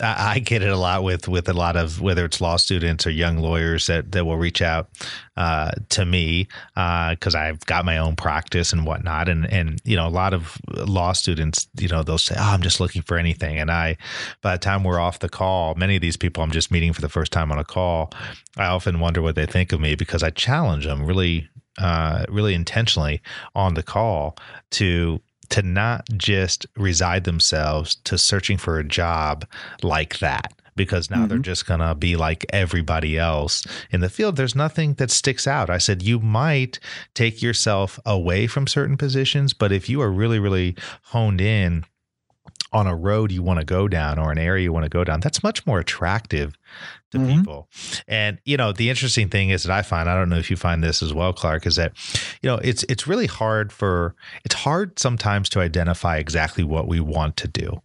I, 0.00 0.38
get 0.40 0.62
it 0.62 0.70
a 0.70 0.76
lot 0.76 1.04
with 1.04 1.28
with 1.28 1.48
a 1.48 1.52
lot 1.52 1.76
of 1.76 2.00
whether 2.00 2.24
it's 2.24 2.40
law 2.40 2.56
students 2.56 3.06
or 3.06 3.10
young 3.10 3.38
lawyers 3.38 3.86
that 3.86 4.12
that 4.12 4.24
will 4.24 4.38
reach 4.38 4.62
out 4.62 4.88
uh, 5.36 5.72
to 5.90 6.04
me 6.04 6.48
because 6.74 7.34
uh, 7.34 7.38
I've 7.38 7.64
got 7.66 7.84
my 7.84 7.98
own 7.98 8.16
practice 8.16 8.72
and 8.72 8.86
whatnot, 8.86 9.28
and 9.28 9.50
and 9.52 9.80
you 9.84 9.96
know, 9.96 10.06
a 10.06 10.08
lot 10.08 10.32
of 10.32 10.58
law 10.68 11.12
students, 11.12 11.68
you 11.78 11.88
know, 11.88 12.02
they'll 12.02 12.18
say, 12.18 12.34
"Oh, 12.38 12.52
I'm 12.52 12.62
just 12.62 12.80
looking 12.80 13.02
for 13.02 13.18
anything," 13.18 13.58
and 13.58 13.70
I, 13.70 13.96
by 14.42 14.52
the 14.52 14.58
time 14.58 14.82
we're 14.82 15.00
off 15.00 15.18
the 15.18 15.28
call, 15.28 15.74
many 15.74 15.96
of 15.96 16.02
these 16.02 16.16
people 16.16 16.42
I'm 16.42 16.50
just 16.50 16.70
meeting 16.70 16.92
for 16.92 17.02
the 17.02 17.08
first 17.08 17.32
time 17.32 17.52
on 17.52 17.58
a 17.58 17.64
call, 17.64 18.12
I 18.56 18.66
often 18.66 19.00
wonder 19.00 19.22
what 19.22 19.34
they 19.34 19.46
think 19.46 19.72
of 19.72 19.80
me 19.80 19.94
because 19.94 20.22
I 20.22 20.30
challenge 20.30 20.86
them 20.86 21.04
really 21.04 21.48
uh, 21.78 22.24
really 22.28 22.54
intentionally 22.54 23.20
on 23.54 23.74
the 23.74 23.82
call 23.82 24.36
to 24.70 25.20
to 25.50 25.62
not 25.62 26.08
just 26.16 26.66
reside 26.76 27.24
themselves 27.24 27.96
to 27.96 28.16
searching 28.16 28.56
for 28.56 28.78
a 28.78 28.84
job 28.84 29.46
like 29.82 30.18
that 30.18 30.52
because 30.76 31.10
now 31.10 31.18
mm-hmm. 31.18 31.28
they're 31.28 31.38
just 31.38 31.66
going 31.66 31.80
to 31.80 31.94
be 31.94 32.16
like 32.16 32.46
everybody 32.50 33.18
else 33.18 33.66
in 33.90 34.00
the 34.00 34.08
field. 34.08 34.36
There's 34.36 34.54
nothing 34.54 34.94
that 34.94 35.10
sticks 35.10 35.46
out. 35.46 35.68
I 35.68 35.78
said, 35.78 36.02
you 36.02 36.20
might 36.20 36.78
take 37.12 37.42
yourself 37.42 38.00
away 38.06 38.46
from 38.46 38.66
certain 38.66 38.96
positions, 38.96 39.52
but 39.52 39.72
if 39.72 39.88
you 39.88 40.00
are 40.00 40.10
really, 40.10 40.38
really 40.38 40.76
honed 41.02 41.40
in 41.40 41.84
on 42.72 42.86
a 42.86 42.94
road 42.94 43.32
you 43.32 43.42
want 43.42 43.58
to 43.58 43.64
go 43.64 43.88
down 43.88 44.18
or 44.18 44.30
an 44.30 44.38
area 44.38 44.64
you 44.64 44.72
want 44.72 44.84
to 44.84 44.90
go 44.90 45.04
down, 45.04 45.20
that's 45.20 45.42
much 45.42 45.66
more 45.66 45.78
attractive 45.78 46.56
to 47.10 47.18
mm-hmm. 47.18 47.38
people. 47.38 47.68
And 48.06 48.38
you 48.44 48.56
know, 48.56 48.72
the 48.72 48.88
interesting 48.88 49.28
thing 49.28 49.50
is 49.50 49.64
that 49.64 49.72
I 49.72 49.82
find, 49.82 50.08
I 50.08 50.14
don't 50.14 50.28
know 50.28 50.38
if 50.38 50.50
you 50.50 50.56
find 50.56 50.82
this 50.82 51.02
as 51.02 51.12
well, 51.12 51.32
Clark, 51.32 51.66
is 51.66 51.76
that 51.76 51.92
you 52.42 52.48
know, 52.48 52.58
it's 52.62 52.84
it's 52.84 53.06
really 53.06 53.26
hard 53.26 53.72
for 53.72 54.14
it's 54.44 54.54
hard 54.54 54.98
sometimes 54.98 55.48
to 55.50 55.60
identify 55.60 56.18
exactly 56.18 56.64
what 56.64 56.86
we 56.86 57.00
want 57.00 57.36
to 57.38 57.48
do. 57.48 57.82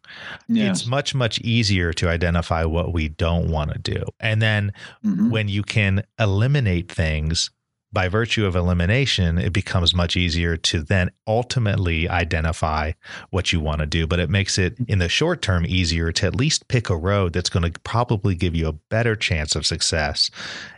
Yes. 0.47 0.81
It's 0.81 0.87
much 0.87 1.15
much 1.15 1.39
easier 1.41 1.93
to 1.93 2.09
identify 2.09 2.65
what 2.65 2.93
we 2.93 3.09
don't 3.09 3.49
want 3.49 3.73
to 3.73 3.79
do. 3.79 4.03
And 4.19 4.41
then 4.41 4.73
mm-hmm. 5.03 5.29
when 5.29 5.47
you 5.47 5.63
can 5.63 6.03
eliminate 6.19 6.91
things 6.91 7.49
by 7.95 8.09
virtue 8.09 8.45
of 8.45 8.55
elimination, 8.55 9.39
it 9.39 9.53
becomes 9.53 9.95
much 9.95 10.15
easier 10.15 10.57
to 10.57 10.83
then 10.83 11.09
ultimately 11.25 12.07
identify 12.07 12.91
what 13.31 13.51
you 13.51 13.59
want 13.59 13.79
to 13.79 13.87
do. 13.87 14.05
But 14.05 14.19
it 14.19 14.29
makes 14.29 14.59
it 14.59 14.75
in 14.87 14.99
the 14.99 15.09
short 15.09 15.41
term 15.41 15.65
easier 15.65 16.11
to 16.11 16.27
at 16.27 16.35
least 16.35 16.67
pick 16.67 16.89
a 16.91 16.97
road 16.97 17.33
that's 17.33 17.49
going 17.49 17.71
to 17.71 17.79
probably 17.79 18.35
give 18.35 18.53
you 18.53 18.67
a 18.67 18.73
better 18.73 19.15
chance 19.15 19.55
of 19.55 19.65
success 19.65 20.29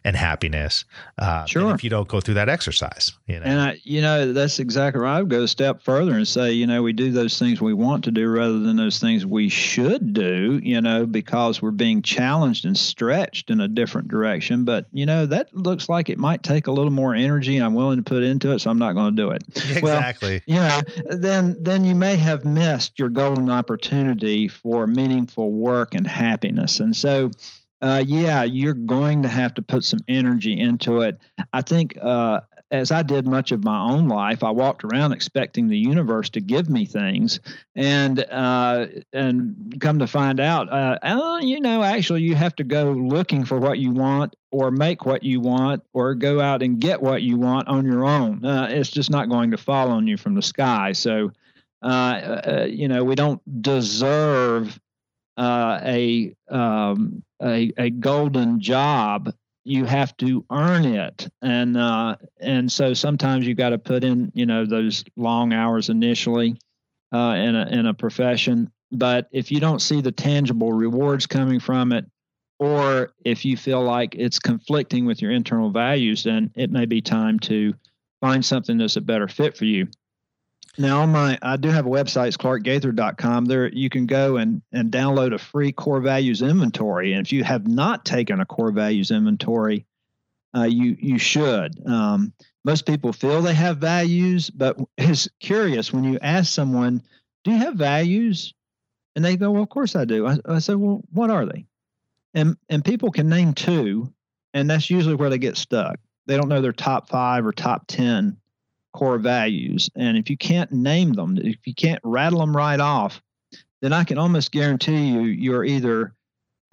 and 0.06 0.15
happiness. 0.15 0.86
Uh, 1.17 1.43
sure. 1.45 1.73
If 1.73 1.84
you 1.84 1.89
don't 1.89 2.08
go 2.08 2.21
through 2.21 2.36
that 2.36 2.47
exercise, 2.47 3.12
you 3.25 3.39
know. 3.39 3.45
And 3.45 3.60
I, 3.60 3.82
you 3.84 4.01
know, 4.01 4.32
that's 4.32 4.60
exactly 4.60 5.01
right. 5.01 5.17
I 5.17 5.21
would 5.21 5.32
go 5.32 5.43
a 5.43 5.47
step 5.47 5.82
further 5.82 6.13
and 6.13 6.27
say, 6.27 6.51
you 6.51 6.67
know, 6.67 6.84
we 6.84 6.93
do 6.93 7.12
those 7.12 7.39
things 7.39 7.60
we 7.60 7.73
want 7.73 8.03
to 8.03 8.12
do 8.12 8.30
rather 8.30 8.60
than 8.60 8.77
those 8.77 8.99
things 8.99 9.25
we 9.25 9.49
should 9.49 10.13
do, 10.13 10.62
you 10.63 10.80
know, 10.80 11.08
because 11.08 11.62
we're 11.62 11.71
being 11.71 12.03
challenged 12.03 12.63
and 12.65 12.77
stretched 12.77 13.49
in 13.49 13.60
a 13.60 13.67
different 13.67 14.08
direction. 14.08 14.63
But, 14.63 14.86
you 14.91 15.08
know, 15.08 15.25
that 15.25 15.51
looks 15.56 15.89
like 15.89 16.10
it 16.10 16.19
might 16.19 16.43
take 16.43 16.67
a 16.67 16.71
little 16.71 16.91
more 16.91 17.07
energy 17.15 17.58
I'm 17.58 17.74
willing 17.74 17.98
to 17.98 18.04
put 18.04 18.24
into 18.24 18.52
it, 18.52 18.60
so 18.60 18.70
I'm 18.70 18.80
not 18.80 18.93
going 18.93 19.15
to 19.15 19.22
do 19.22 19.32
it. 19.32 19.43
Exactly. 19.78 20.41
Well, 20.48 20.82
you 20.82 21.04
know, 21.04 21.17
then 21.17 21.58
then 21.60 21.86
you 21.86 21.93
may 21.96 22.15
have 22.15 22.46
missed 22.46 22.98
your 22.98 23.10
golden 23.10 23.50
opportunity 23.50 24.48
for 24.48 24.88
meaningful 24.88 25.52
work 25.52 25.93
and 25.93 26.08
happiness. 26.08 26.80
And 26.80 26.96
so 26.96 27.32
uh, 27.82 28.04
yeah, 28.06 28.43
you're 28.43 28.74
going 28.74 29.24
to 29.24 29.30
have 29.30 29.54
to 29.56 29.62
put 29.62 29.84
some 29.84 30.00
energy 30.08 30.60
into 30.60 31.02
it. 31.02 31.20
I 31.54 31.62
think 31.62 31.98
uh, 32.02 32.41
as 32.69 32.91
I 32.91 33.01
did 33.01 33.25
much 33.25 33.51
of 33.51 33.63
my 33.63 33.80
own 33.80 34.08
life, 34.08 34.43
I 34.43 34.51
walked 34.51 34.84
around 34.84 35.13
expecting 35.13 35.67
the 35.67 35.77
universe 35.77 36.30
to 36.32 36.41
give 36.41 36.69
me 36.69 36.86
things, 36.86 37.39
and 37.75 38.19
uh, 38.30 38.88
and 39.13 39.77
come 39.80 39.99
to 39.99 40.08
find 40.08 40.39
out, 40.39 40.69
uh, 40.71 40.97
uh, 41.01 41.39
you 41.41 41.62
know, 41.62 41.82
actually, 41.82 42.23
you 42.23 42.36
have 42.36 42.56
to 42.58 42.63
go 42.63 42.91
looking 42.91 43.45
for 43.45 43.58
what 43.58 43.80
you 43.80 43.91
want, 43.91 44.36
or 44.51 44.71
make 44.71 45.06
what 45.06 45.23
you 45.23 45.39
want, 45.39 45.84
or 45.93 46.13
go 46.15 46.41
out 46.41 46.62
and 46.62 46.80
get 46.80 47.01
what 47.01 47.21
you 47.21 47.38
want 47.38 47.67
on 47.69 47.86
your 47.86 48.06
own. 48.06 48.43
Uh, 48.43 48.67
it's 48.69 48.91
just 48.91 49.10
not 49.10 49.30
going 49.30 49.51
to 49.51 49.58
fall 49.58 49.89
on 49.89 50.06
you 50.08 50.17
from 50.17 50.36
the 50.36 50.41
sky. 50.41 50.91
So, 50.91 51.32
uh, 51.82 51.86
uh, 51.86 52.67
you 52.69 52.89
know, 52.89 53.03
we 53.03 53.15
don't 53.15 53.41
deserve 53.62 54.77
a 55.38 56.36
um, 56.49 57.23
a, 57.41 57.71
a 57.77 57.89
golden 57.91 58.60
job 58.60 59.34
you 59.67 59.84
have 59.86 60.15
to 60.17 60.45
earn 60.49 60.86
it. 60.86 61.27
And 61.41 61.75
uh, 61.75 62.15
and 62.39 62.71
so 62.71 62.93
sometimes 62.93 63.45
you 63.45 63.53
got 63.53 63.69
to 63.69 63.77
put 63.77 64.03
in 64.03 64.32
you 64.34 64.45
know 64.45 64.65
those 64.65 65.03
long 65.15 65.53
hours 65.53 65.89
initially 65.89 66.58
uh, 67.13 67.36
in 67.38 67.56
a 67.56 67.67
in 67.67 67.86
a 67.86 67.93
profession. 67.93 68.71
But 68.91 69.27
if 69.32 69.51
you 69.51 69.60
don't 69.60 69.82
see 69.82 69.99
the 69.99 70.13
tangible 70.13 70.71
rewards 70.71 71.27
coming 71.27 71.60
from 71.60 71.91
it 71.91 72.06
or 72.60 73.12
if 73.23 73.45
you 73.45 73.58
feel 73.58 73.84
like 73.84 74.15
it's 74.15 74.39
conflicting 74.39 75.06
with 75.06 75.21
your 75.21 75.32
internal 75.32 75.69
values 75.69 76.23
then 76.23 76.51
it 76.56 76.71
may 76.71 76.86
be 76.86 77.01
time 77.01 77.38
to 77.38 77.73
find 78.21 78.43
something 78.43 78.77
that's 78.77 78.95
a 78.95 79.01
better 79.01 79.27
fit 79.27 79.58
for 79.58 79.65
you 79.65 79.88
now 80.78 81.02
on 81.02 81.12
my 81.12 81.38
I 81.42 81.58
do 81.58 81.70
have 81.70 81.86
a 81.86 81.90
website, 81.90 82.28
it's 82.28 82.38
clarkgaither.com. 82.38 83.46
There 83.46 83.68
you 83.70 83.90
can 83.90 84.06
go 84.06 84.38
and, 84.38 84.62
and 84.72 84.92
download 84.92 85.34
a 85.34 85.38
free 85.38 85.72
core 85.72 86.02
values 86.02 86.42
inventory. 86.42 87.13
And 87.13 87.26
if 87.26 87.32
you 87.32 87.44
have 87.44 87.68
not 87.68 88.06
taken 88.06 88.40
a 88.40 88.46
core 88.46 88.72
values 88.72 89.12
inventory, 89.12 89.86
uh, 90.56 90.63
you 90.63 90.96
you 91.00 91.18
should. 91.18 91.86
Um, 91.88 92.34
most 92.63 92.86
people 92.86 93.13
feel 93.13 93.42
they 93.42 93.54
have 93.54 93.78
values, 93.78 94.50
but 94.50 94.78
it's 94.98 95.28
curious 95.40 95.94
when 95.94 96.04
you 96.04 96.20
ask 96.22 96.54
someone, 96.54 97.02
"Do 97.44 97.52
you 97.52 97.58
have 97.58 97.76
values?" 97.76 98.54
and 99.16 99.24
they 99.24 99.38
go, 99.38 99.52
"Well, 99.52 99.63
of 99.63 99.70
course 99.70 99.96
I 99.96 100.06
do." 100.06 100.28
I, 100.28 100.38
I 100.46 100.60
say, 100.60 100.76
"Well, 100.76 101.02
what 101.12 101.30
are 101.30 101.46
they?" 101.46 101.66
And 102.34 102.58
and 102.70 102.84
people 102.84 103.12
can 103.12 103.30
name 103.30 103.54
two, 103.54 104.13
and 104.54 104.70
that's 104.70 104.90
usually 104.90 105.16
where 105.16 105.30
they 105.30 105.38
get 105.38 105.58
stuck. 105.58 106.00
They 106.26 106.38
don't 106.38 106.50
know 106.50 106.62
their 106.62 106.74
top 106.74 107.10
five 107.10 107.46
or 107.46 107.52
top 107.52 107.86
ten 107.88 108.38
core 108.93 109.17
values. 109.17 109.89
And 109.95 110.17
if 110.17 110.30
you 110.30 110.38
can't 110.38 110.71
name 110.71 111.13
them, 111.13 111.38
if 111.38 111.58
you 111.65 111.73
can't 111.73 112.02
rattle 112.04 112.39
them 112.39 112.56
right 112.56 112.80
off, 112.80 113.21
then 113.82 113.93
I 113.93 114.04
can 114.04 114.17
almost 114.17 114.52
guarantee 114.52 115.10
you 115.10 115.21
you're 115.21 115.63
either 115.63 116.13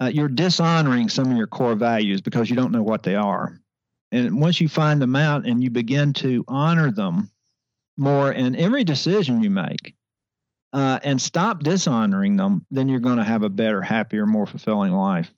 uh, 0.01 0.11
you're 0.13 0.27
dishonoring 0.27 1.07
some 1.07 1.31
of 1.31 1.37
your 1.37 1.47
core 1.47 1.75
values 1.75 2.19
because 2.19 2.49
you 2.49 2.55
don't 2.55 2.71
know 2.71 2.83
what 2.83 3.03
they 3.03 3.15
are. 3.15 3.59
And 4.11 4.41
once 4.41 4.59
you 4.59 4.67
find 4.67 5.01
them 5.01 5.15
out 5.15 5.45
and 5.45 5.63
you 5.63 5.69
begin 5.69 6.13
to 6.13 6.43
honor 6.47 6.91
them 6.91 7.29
more 7.97 8.31
in 8.31 8.55
every 8.55 8.83
decision 8.83 9.41
you 9.41 9.49
make, 9.49 9.95
uh, 10.73 10.99
and 11.03 11.21
stop 11.21 11.63
dishonoring 11.63 12.35
them, 12.35 12.65
then 12.69 12.89
you're 12.89 12.99
going 12.99 13.17
to 13.17 13.23
have 13.23 13.43
a 13.43 13.49
better, 13.49 13.81
happier, 13.81 14.25
more 14.25 14.45
fulfilling 14.45 14.91
life. 14.91 15.33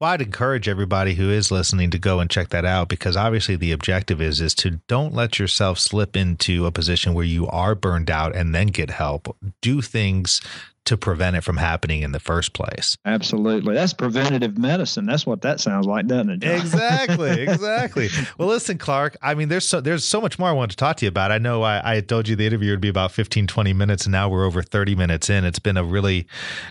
Well, 0.00 0.10
I'd 0.10 0.22
encourage 0.22 0.68
everybody 0.68 1.14
who 1.14 1.30
is 1.30 1.50
listening 1.50 1.90
to 1.90 1.98
go 1.98 2.20
and 2.20 2.30
check 2.30 2.48
that 2.50 2.64
out 2.64 2.88
because 2.88 3.16
obviously 3.16 3.56
the 3.56 3.72
objective 3.72 4.20
is 4.20 4.40
is 4.40 4.54
to 4.56 4.80
don't 4.88 5.14
let 5.14 5.38
yourself 5.38 5.78
slip 5.78 6.16
into 6.16 6.66
a 6.66 6.72
position 6.72 7.14
where 7.14 7.24
you 7.24 7.46
are 7.48 7.74
burned 7.74 8.10
out 8.10 8.34
and 8.34 8.54
then 8.54 8.68
get 8.68 8.90
help. 8.90 9.36
Do 9.60 9.82
things 9.82 10.40
to 10.88 10.96
prevent 10.96 11.36
it 11.36 11.42
from 11.42 11.58
happening 11.58 12.00
in 12.00 12.12
the 12.12 12.18
first 12.18 12.54
place. 12.54 12.96
Absolutely. 13.04 13.74
That's 13.74 13.92
preventative 13.92 14.56
medicine. 14.56 15.04
That's 15.04 15.26
what 15.26 15.42
that 15.42 15.60
sounds 15.60 15.86
like, 15.86 16.06
doesn't 16.06 16.30
it? 16.30 16.40
John? 16.40 16.54
Exactly. 16.54 17.28
Exactly. 17.48 18.08
well, 18.38 18.48
listen, 18.48 18.78
Clark, 18.78 19.16
I 19.22 19.34
mean, 19.34 19.48
there's 19.48 19.68
so, 19.68 19.80
there's 19.80 20.04
so 20.04 20.20
much 20.20 20.38
more 20.38 20.48
I 20.48 20.52
want 20.52 20.70
to 20.70 20.76
talk 20.76 20.96
to 20.96 21.04
you 21.04 21.08
about. 21.08 21.30
I 21.30 21.38
know 21.38 21.62
I, 21.62 21.96
I 21.96 22.00
told 22.00 22.26
you 22.26 22.36
the 22.36 22.46
interview 22.46 22.70
would 22.70 22.80
be 22.80 22.88
about 22.88 23.12
15, 23.12 23.46
20 23.46 23.72
minutes, 23.72 24.06
and 24.06 24.12
now 24.12 24.28
we're 24.28 24.44
over 24.44 24.62
30 24.62 24.94
minutes 24.94 25.28
in. 25.28 25.44
It's 25.44 25.58
been 25.58 25.76
a 25.76 25.84
really 25.84 26.26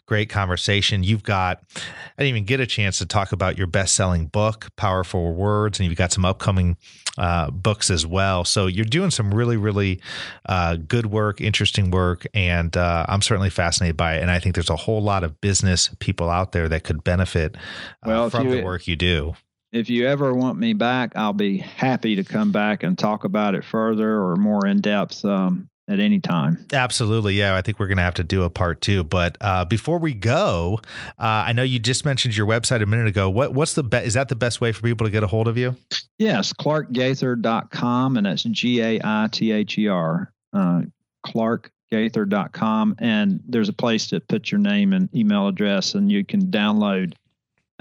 great 0.05 0.29
conversation. 0.29 1.03
You've 1.03 1.23
got, 1.23 1.61
I 1.75 2.23
didn't 2.23 2.29
even 2.29 2.45
get 2.45 2.59
a 2.59 2.65
chance 2.65 2.97
to 2.99 3.05
talk 3.05 3.31
about 3.31 3.57
your 3.57 3.67
best 3.67 3.95
selling 3.95 4.27
book, 4.27 4.67
Powerful 4.75 5.33
Words, 5.33 5.79
and 5.79 5.87
you've 5.87 5.97
got 5.97 6.11
some 6.11 6.25
upcoming 6.25 6.77
uh, 7.17 7.51
books 7.51 7.89
as 7.89 8.05
well. 8.05 8.43
So 8.45 8.67
you're 8.67 8.85
doing 8.85 9.11
some 9.11 9.33
really, 9.33 9.57
really 9.57 10.01
uh, 10.47 10.75
good 10.75 11.07
work, 11.07 11.41
interesting 11.41 11.91
work, 11.91 12.25
and 12.33 12.75
uh, 12.75 13.05
I'm 13.07 13.21
certainly 13.21 13.49
fascinated 13.49 13.97
by 13.97 14.15
it. 14.15 14.21
And 14.21 14.31
I 14.31 14.39
think 14.39 14.55
there's 14.55 14.69
a 14.69 14.75
whole 14.75 15.01
lot 15.01 15.23
of 15.23 15.39
business 15.41 15.89
people 15.99 16.29
out 16.29 16.51
there 16.51 16.69
that 16.69 16.83
could 16.83 17.03
benefit 17.03 17.55
uh, 17.55 17.59
well, 18.05 18.29
from 18.29 18.47
you, 18.47 18.57
the 18.57 18.63
work 18.63 18.87
you 18.87 18.95
do. 18.95 19.35
If 19.71 19.89
you 19.89 20.07
ever 20.07 20.33
want 20.33 20.57
me 20.57 20.73
back, 20.73 21.11
I'll 21.15 21.33
be 21.33 21.57
happy 21.57 22.15
to 22.15 22.23
come 22.23 22.51
back 22.51 22.83
and 22.83 22.97
talk 22.97 23.23
about 23.23 23.55
it 23.55 23.65
further 23.65 24.21
or 24.21 24.35
more 24.35 24.65
in 24.65 24.81
depth. 24.81 25.25
Um, 25.25 25.69
at 25.87 25.99
any 25.99 26.19
time. 26.19 26.65
Absolutely. 26.73 27.35
Yeah. 27.35 27.55
I 27.55 27.61
think 27.61 27.79
we're 27.79 27.87
going 27.87 27.97
to 27.97 28.03
have 28.03 28.15
to 28.15 28.23
do 28.23 28.43
a 28.43 28.49
part 28.49 28.81
two. 28.81 29.03
But 29.03 29.37
uh, 29.41 29.65
before 29.65 29.99
we 29.99 30.13
go, 30.13 30.79
uh, 31.17 31.45
I 31.47 31.53
know 31.53 31.63
you 31.63 31.79
just 31.79 32.05
mentioned 32.05 32.35
your 32.35 32.47
website 32.47 32.81
a 32.81 32.85
minute 32.85 33.07
ago. 33.07 33.29
What, 33.29 33.53
what's 33.53 33.73
the 33.73 33.83
best, 33.83 34.05
is 34.07 34.13
that 34.15 34.29
the 34.29 34.35
best 34.35 34.59
way 34.59 34.71
for 34.71 34.81
people 34.81 35.05
to 35.07 35.11
get 35.11 35.23
a 35.23 35.27
hold 35.27 35.47
of 35.47 35.57
you? 35.57 35.75
Yes. 36.17 36.53
ClarkGaither.com 36.53 38.17
and 38.17 38.25
that's 38.25 38.43
G 38.43 38.81
A 38.81 38.99
I 39.03 39.29
T 39.31 39.51
H 39.51 39.77
E 39.77 39.87
R. 39.87 40.31
Uh, 40.53 40.81
Clark 41.25 41.71
gaither.com 41.89 42.95
and 42.99 43.39
there's 43.47 43.69
a 43.69 43.73
place 43.73 44.07
to 44.07 44.19
put 44.19 44.51
your 44.51 44.59
name 44.59 44.91
and 44.93 45.13
email 45.15 45.47
address 45.47 45.95
and 45.95 46.11
you 46.11 46.25
can 46.25 46.47
download 46.47 47.13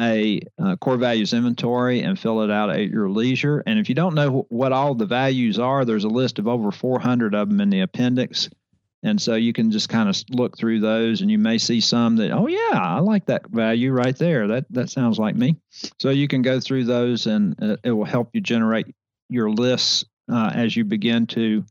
a 0.01 0.41
uh, 0.63 0.77
core 0.77 0.97
values 0.97 1.33
inventory 1.33 2.01
and 2.01 2.19
fill 2.19 2.43
it 2.43 2.51
out 2.51 2.71
at 2.71 2.89
your 2.89 3.09
leisure. 3.09 3.63
And 3.67 3.79
if 3.79 3.89
you 3.89 3.95
don't 3.95 4.15
know 4.15 4.47
what 4.49 4.73
all 4.73 4.95
the 4.95 5.07
values 5.07 5.59
are 5.59 5.85
there's 5.85 6.05
a 6.05 6.09
list 6.09 6.39
of 6.39 6.49
over 6.49 6.71
400 6.71 7.35
of 7.35 7.49
them 7.49 7.61
in 7.61 7.71
the 7.71 7.81
appendix. 7.81 8.51
And 9.03 9.21
so 9.21 9.35
you 9.35 9.53
can 9.53 9.71
just 9.71 9.89
kind 9.89 10.09
of 10.09 10.17
look 10.31 10.59
through 10.59 10.81
those 10.81 11.21
and 11.21 11.31
you 11.31 11.39
may 11.39 11.59
see 11.59 11.81
some 11.81 12.17
that 12.17 12.33
oh 12.33 12.49
yeah 12.49 12.73
i 12.73 12.99
like 12.99 13.27
that 13.27 13.47
value 13.49 13.93
right 13.93 14.17
there. 14.17 14.49
That 14.49 14.67
that 14.71 14.91
sounds 14.91 15.19
like 15.19 15.37
me. 15.37 15.57
So 15.99 16.11
you 16.11 16.29
can 16.29 16.43
go 16.43 16.61
through 16.61 16.85
those 16.85 17.27
and 17.27 17.57
uh, 17.63 17.77
it 17.85 17.93
will 17.93 18.05
help 18.05 18.31
you 18.33 18.41
generate 18.41 18.95
your 19.29 19.51
lists 19.51 20.05
uh, 20.31 20.51
as 20.55 20.77
you 20.77 20.85
begin 20.85 21.27
to 21.29 21.65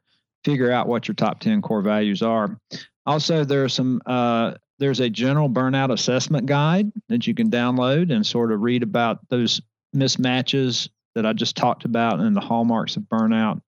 figure 0.44 0.72
out 0.72 0.88
what 0.88 1.08
your 1.08 1.16
top 1.16 1.40
10 1.40 1.62
core 1.62 1.82
values 1.82 2.22
are. 2.22 2.60
Also, 3.06 3.44
there 3.44 3.64
are 3.64 3.70
some 3.70 4.02
uh, 4.06 4.54
there's 4.80 5.00
a 5.00 5.10
general 5.10 5.50
burnout 5.50 5.92
assessment 5.92 6.46
guide 6.46 6.92
that 7.10 7.28
you 7.28 7.34
can 7.34 7.50
download 7.50 8.14
and 8.14 8.26
sort 8.26 8.52
of 8.52 8.62
read 8.62 8.84
about 8.84 9.20
those 9.30 9.62
mismatches 9.96 10.90
that 11.16 11.26
I 11.26 11.34
just 11.34 11.56
talked 11.56 11.86
about 11.86 12.20
and 12.20 12.36
the 12.36 12.42
hallmarks 12.42 12.98
of 12.98 13.04
burnout. 13.04 13.62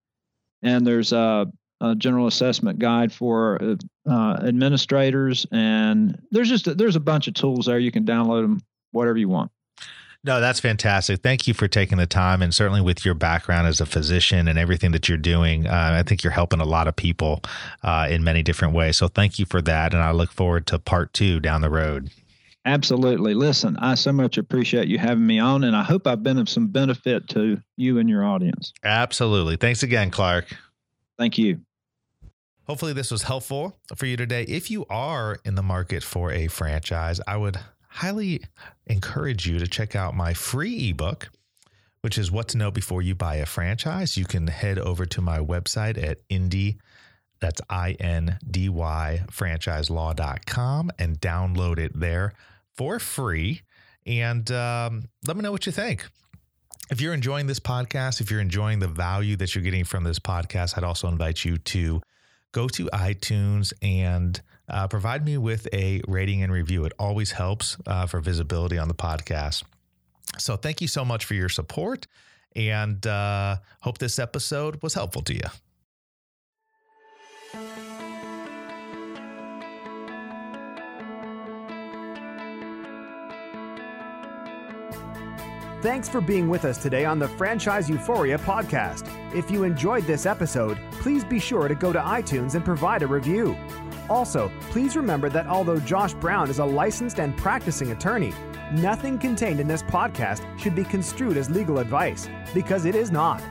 And 0.61 0.85
there's 0.85 1.13
a, 1.13 1.47
a 1.79 1.95
general 1.95 2.27
assessment 2.27 2.79
guide 2.79 3.13
for 3.13 3.77
uh, 4.09 4.39
administrators, 4.43 5.45
and 5.51 6.19
there's 6.31 6.49
just 6.49 6.67
a, 6.67 6.73
there's 6.75 6.95
a 6.95 7.01
bunch 7.01 7.27
of 7.27 7.35
tools 7.35 7.67
there. 7.67 7.79
You 7.79 7.91
can 7.91 8.05
download 8.05 8.41
them, 8.41 8.59
whatever 8.91 9.17
you 9.17 9.29
want. 9.29 9.51
No, 10.23 10.41
that's 10.41 10.60
fantastic. 10.60 11.21
Thank 11.21 11.47
you 11.47 11.53
for 11.53 11.67
taking 11.67 11.97
the 11.97 12.08
time, 12.08 12.41
and 12.41 12.53
certainly 12.53 12.82
with 12.82 13.06
your 13.06 13.13
background 13.13 13.67
as 13.67 13.79
a 13.79 13.85
physician 13.85 14.48
and 14.48 14.58
everything 14.58 14.91
that 14.91 15.08
you're 15.08 15.17
doing, 15.17 15.67
uh, 15.67 15.91
I 15.94 16.04
think 16.04 16.23
you're 16.23 16.31
helping 16.31 16.60
a 16.60 16.65
lot 16.65 16.87
of 16.87 16.96
people 16.96 17.41
uh, 17.83 18.08
in 18.10 18.23
many 18.23 18.44
different 18.44 18.73
ways. 18.73 18.98
So 18.98 19.08
thank 19.08 19.39
you 19.39 19.46
for 19.46 19.62
that, 19.62 19.94
and 19.94 20.04
I 20.04 20.12
look 20.12 20.31
forward 20.31 20.67
to 20.67 20.79
part 20.79 21.13
two 21.13 21.39
down 21.39 21.62
the 21.62 21.69
road. 21.69 22.10
Absolutely. 22.65 23.33
Listen, 23.33 23.77
I 23.77 23.96
so 23.96 24.12
much 24.12 24.37
appreciate 24.37 24.89
you 24.89 24.98
having 24.98 25.25
me 25.25 25.39
on, 25.39 25.63
and 25.63 25.73
I 25.73 25.83
hope 25.83 26.06
I've 26.06 26.23
been 26.23 26.37
of 26.37 26.50
some 26.50 26.67
benefit 26.67 27.29
to 27.29 27.62
you 27.77 27.98
and 27.98 28.10
your 28.10 28.25
audience. 28.25 28.73
Absolutely. 28.83 29.56
Thanks 29.56 29.83
again, 29.83 30.12
Clark. 30.12 30.54
Thank 31.17 31.37
you. 31.37 31.62
Hopefully, 32.65 32.91
this 32.91 33.10
was 33.10 33.23
helpful 33.23 33.77
for 33.96 34.06
you 34.06 34.17
today. 34.17 34.44
If 34.44 34.69
you 34.69 34.85
are 34.89 35.39
in 35.46 35.56
the 35.56 35.63
market 35.63 36.04
for 36.04 36.33
a 36.33 36.48
franchise, 36.48 37.21
I 37.25 37.37
would 37.37 37.58
highly 37.98 38.41
encourage 38.85 39.48
you 39.48 39.60
to 39.60 39.67
check 39.67 39.95
out 39.95 40.15
my 40.15 40.33
free 40.33 40.89
ebook 40.89 41.29
which 42.02 42.17
is 42.17 42.31
what 42.31 42.48
to 42.48 42.58
know 42.58 42.71
before 42.71 43.02
you 43.02 43.15
buy 43.15 43.35
a 43.35 43.45
franchise. 43.45 44.15
You 44.15 44.23
can 44.23 44.48
head 44.48 44.79
over 44.79 45.06
to 45.06 45.21
my 45.21 45.39
website 45.39 46.02
at 46.02 46.19
Indy, 46.29 46.77
that's 47.39 47.62
I 47.69 47.98
N 48.00 48.39
D 48.50 48.69
Y 48.69 49.21
franchiselaw.com 49.29 50.91
and 50.98 51.19
download 51.19 51.79
it 51.79 52.00
there 52.00 52.33
for 52.75 53.00
free. 53.00 53.62
And 54.06 54.50
um, 54.52 55.10
let 55.27 55.35
me 55.35 55.43
know 55.43 55.52
what 55.52 55.65
you 55.65 55.71
think. 55.71 56.06
If 56.89 57.02
you're 57.02 57.13
enjoying 57.13 57.48
this 57.48 57.60
podcast, 57.60 58.21
if 58.21 58.31
you're 58.31 58.39
enjoying 58.39 58.79
the 58.79 58.87
value 58.87 59.35
that 59.35 59.54
you're 59.54 59.63
getting 59.63 59.83
from 59.83 60.06
this 60.06 60.19
podcast, 60.19 60.77
I'd 60.77 60.85
also 60.85 61.10
invite 61.10 61.43
you 61.43 61.58
to 61.58 62.02
go 62.54 62.69
to 62.69 62.85
iTunes 62.93 63.73
and 63.81 64.41
uh, 64.69 64.87
provide 64.87 65.25
me 65.25 65.37
with 65.37 65.67
a 65.73 66.01
rating 66.07 66.43
and 66.43 66.51
review. 66.51 66.85
It 66.85 66.93
always 66.99 67.31
helps 67.31 67.77
uh, 67.85 68.05
for 68.05 68.19
visibility 68.19 68.77
on 68.77 68.87
the 68.87 68.93
podcast. 68.93 69.63
So 70.37 70.55
thank 70.55 70.81
you 70.81 70.87
so 70.87 71.05
much 71.05 71.25
for 71.25 71.33
your 71.33 71.49
support 71.49 72.07
and 72.55 73.05
uh, 73.05 73.57
hope 73.81 73.99
this 73.99 74.19
episode 74.19 74.81
was 74.81 74.93
helpful 74.93 75.21
to 75.23 75.33
you. 75.33 75.41
Thanks 85.81 86.09
for 86.09 86.21
being 86.21 86.49
with 86.49 86.65
us 86.65 86.79
today 86.79 87.05
on 87.05 87.19
the 87.19 87.27
Franchise 87.29 87.87
Euphoria 87.87 88.39
podcast. 88.39 89.07
If 89.33 89.51
you 89.51 89.63
enjoyed 89.63 90.05
this 90.05 90.25
episode, 90.25 90.79
please 90.93 91.23
be 91.23 91.39
sure 91.39 91.67
to 91.67 91.75
go 91.75 91.93
to 91.93 91.99
iTunes 91.99 92.55
and 92.55 92.65
provide 92.65 93.03
a 93.03 93.07
review. 93.07 93.55
Also, 94.09 94.51
please 94.78 94.96
remember 94.96 95.28
that 95.28 95.48
although 95.48 95.80
Josh 95.80 96.13
Brown 96.13 96.52
is 96.52 96.60
a 96.60 96.63
licensed 96.63 97.19
and 97.19 97.36
practicing 97.36 97.94
attorney, 97.94 98.32
nothing 98.71 99.17
contained 99.17 99.60
in 99.60 99.67
this 99.67 99.82
podcast 99.82 100.46
should 100.60 100.75
be 100.75 100.84
construed 100.84 101.36
as 101.36 101.50
legal 101.50 101.80
advice, 101.80 102.30
because 102.54 102.86
it 102.86 102.94
is 102.94 103.10
not. 103.10 103.42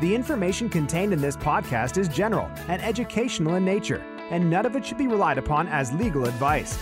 The 0.00 0.14
information 0.14 0.70
contained 0.70 1.12
in 1.12 1.20
this 1.20 1.36
podcast 1.36 1.98
is 1.98 2.08
general 2.08 2.50
and 2.68 2.80
educational 2.80 3.56
in 3.56 3.66
nature, 3.66 4.02
and 4.30 4.48
none 4.48 4.64
of 4.64 4.74
it 4.74 4.86
should 4.86 4.96
be 4.96 5.08
relied 5.08 5.36
upon 5.36 5.68
as 5.68 5.92
legal 5.92 6.24
advice. 6.24 6.78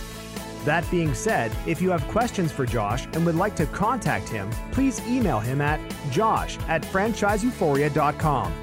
That 0.63 0.89
being 0.89 1.13
said, 1.13 1.51
if 1.67 1.81
you 1.81 1.89
have 1.89 2.07
questions 2.07 2.49
for 2.49 2.65
Josh 2.65 3.07
and 3.07 3.25
would 3.25 3.35
like 3.35 3.57
to 3.57 3.65
contact 3.65 4.29
him, 4.29 4.49
please 4.71 5.05
email 5.05 5.41
him 5.41 5.59
at 5.59 5.81
josh 6.11 6.57
at 6.69 6.81
franchiseeuphoria.com. 6.83 8.53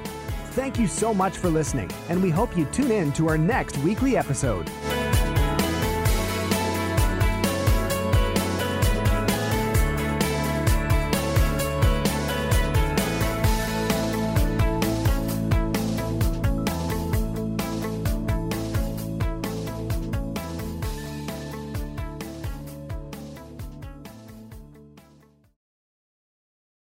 Thank 0.53 0.79
you 0.79 0.87
so 0.87 1.13
much 1.13 1.37
for 1.37 1.49
listening, 1.49 1.91
and 2.09 2.23
we 2.23 2.31
hope 2.31 2.57
you 2.57 2.65
tune 2.65 2.89
in 2.89 3.11
to 3.13 3.29
our 3.29 3.37
next 3.37 3.77
weekly 3.77 4.17
episode. 4.17 4.67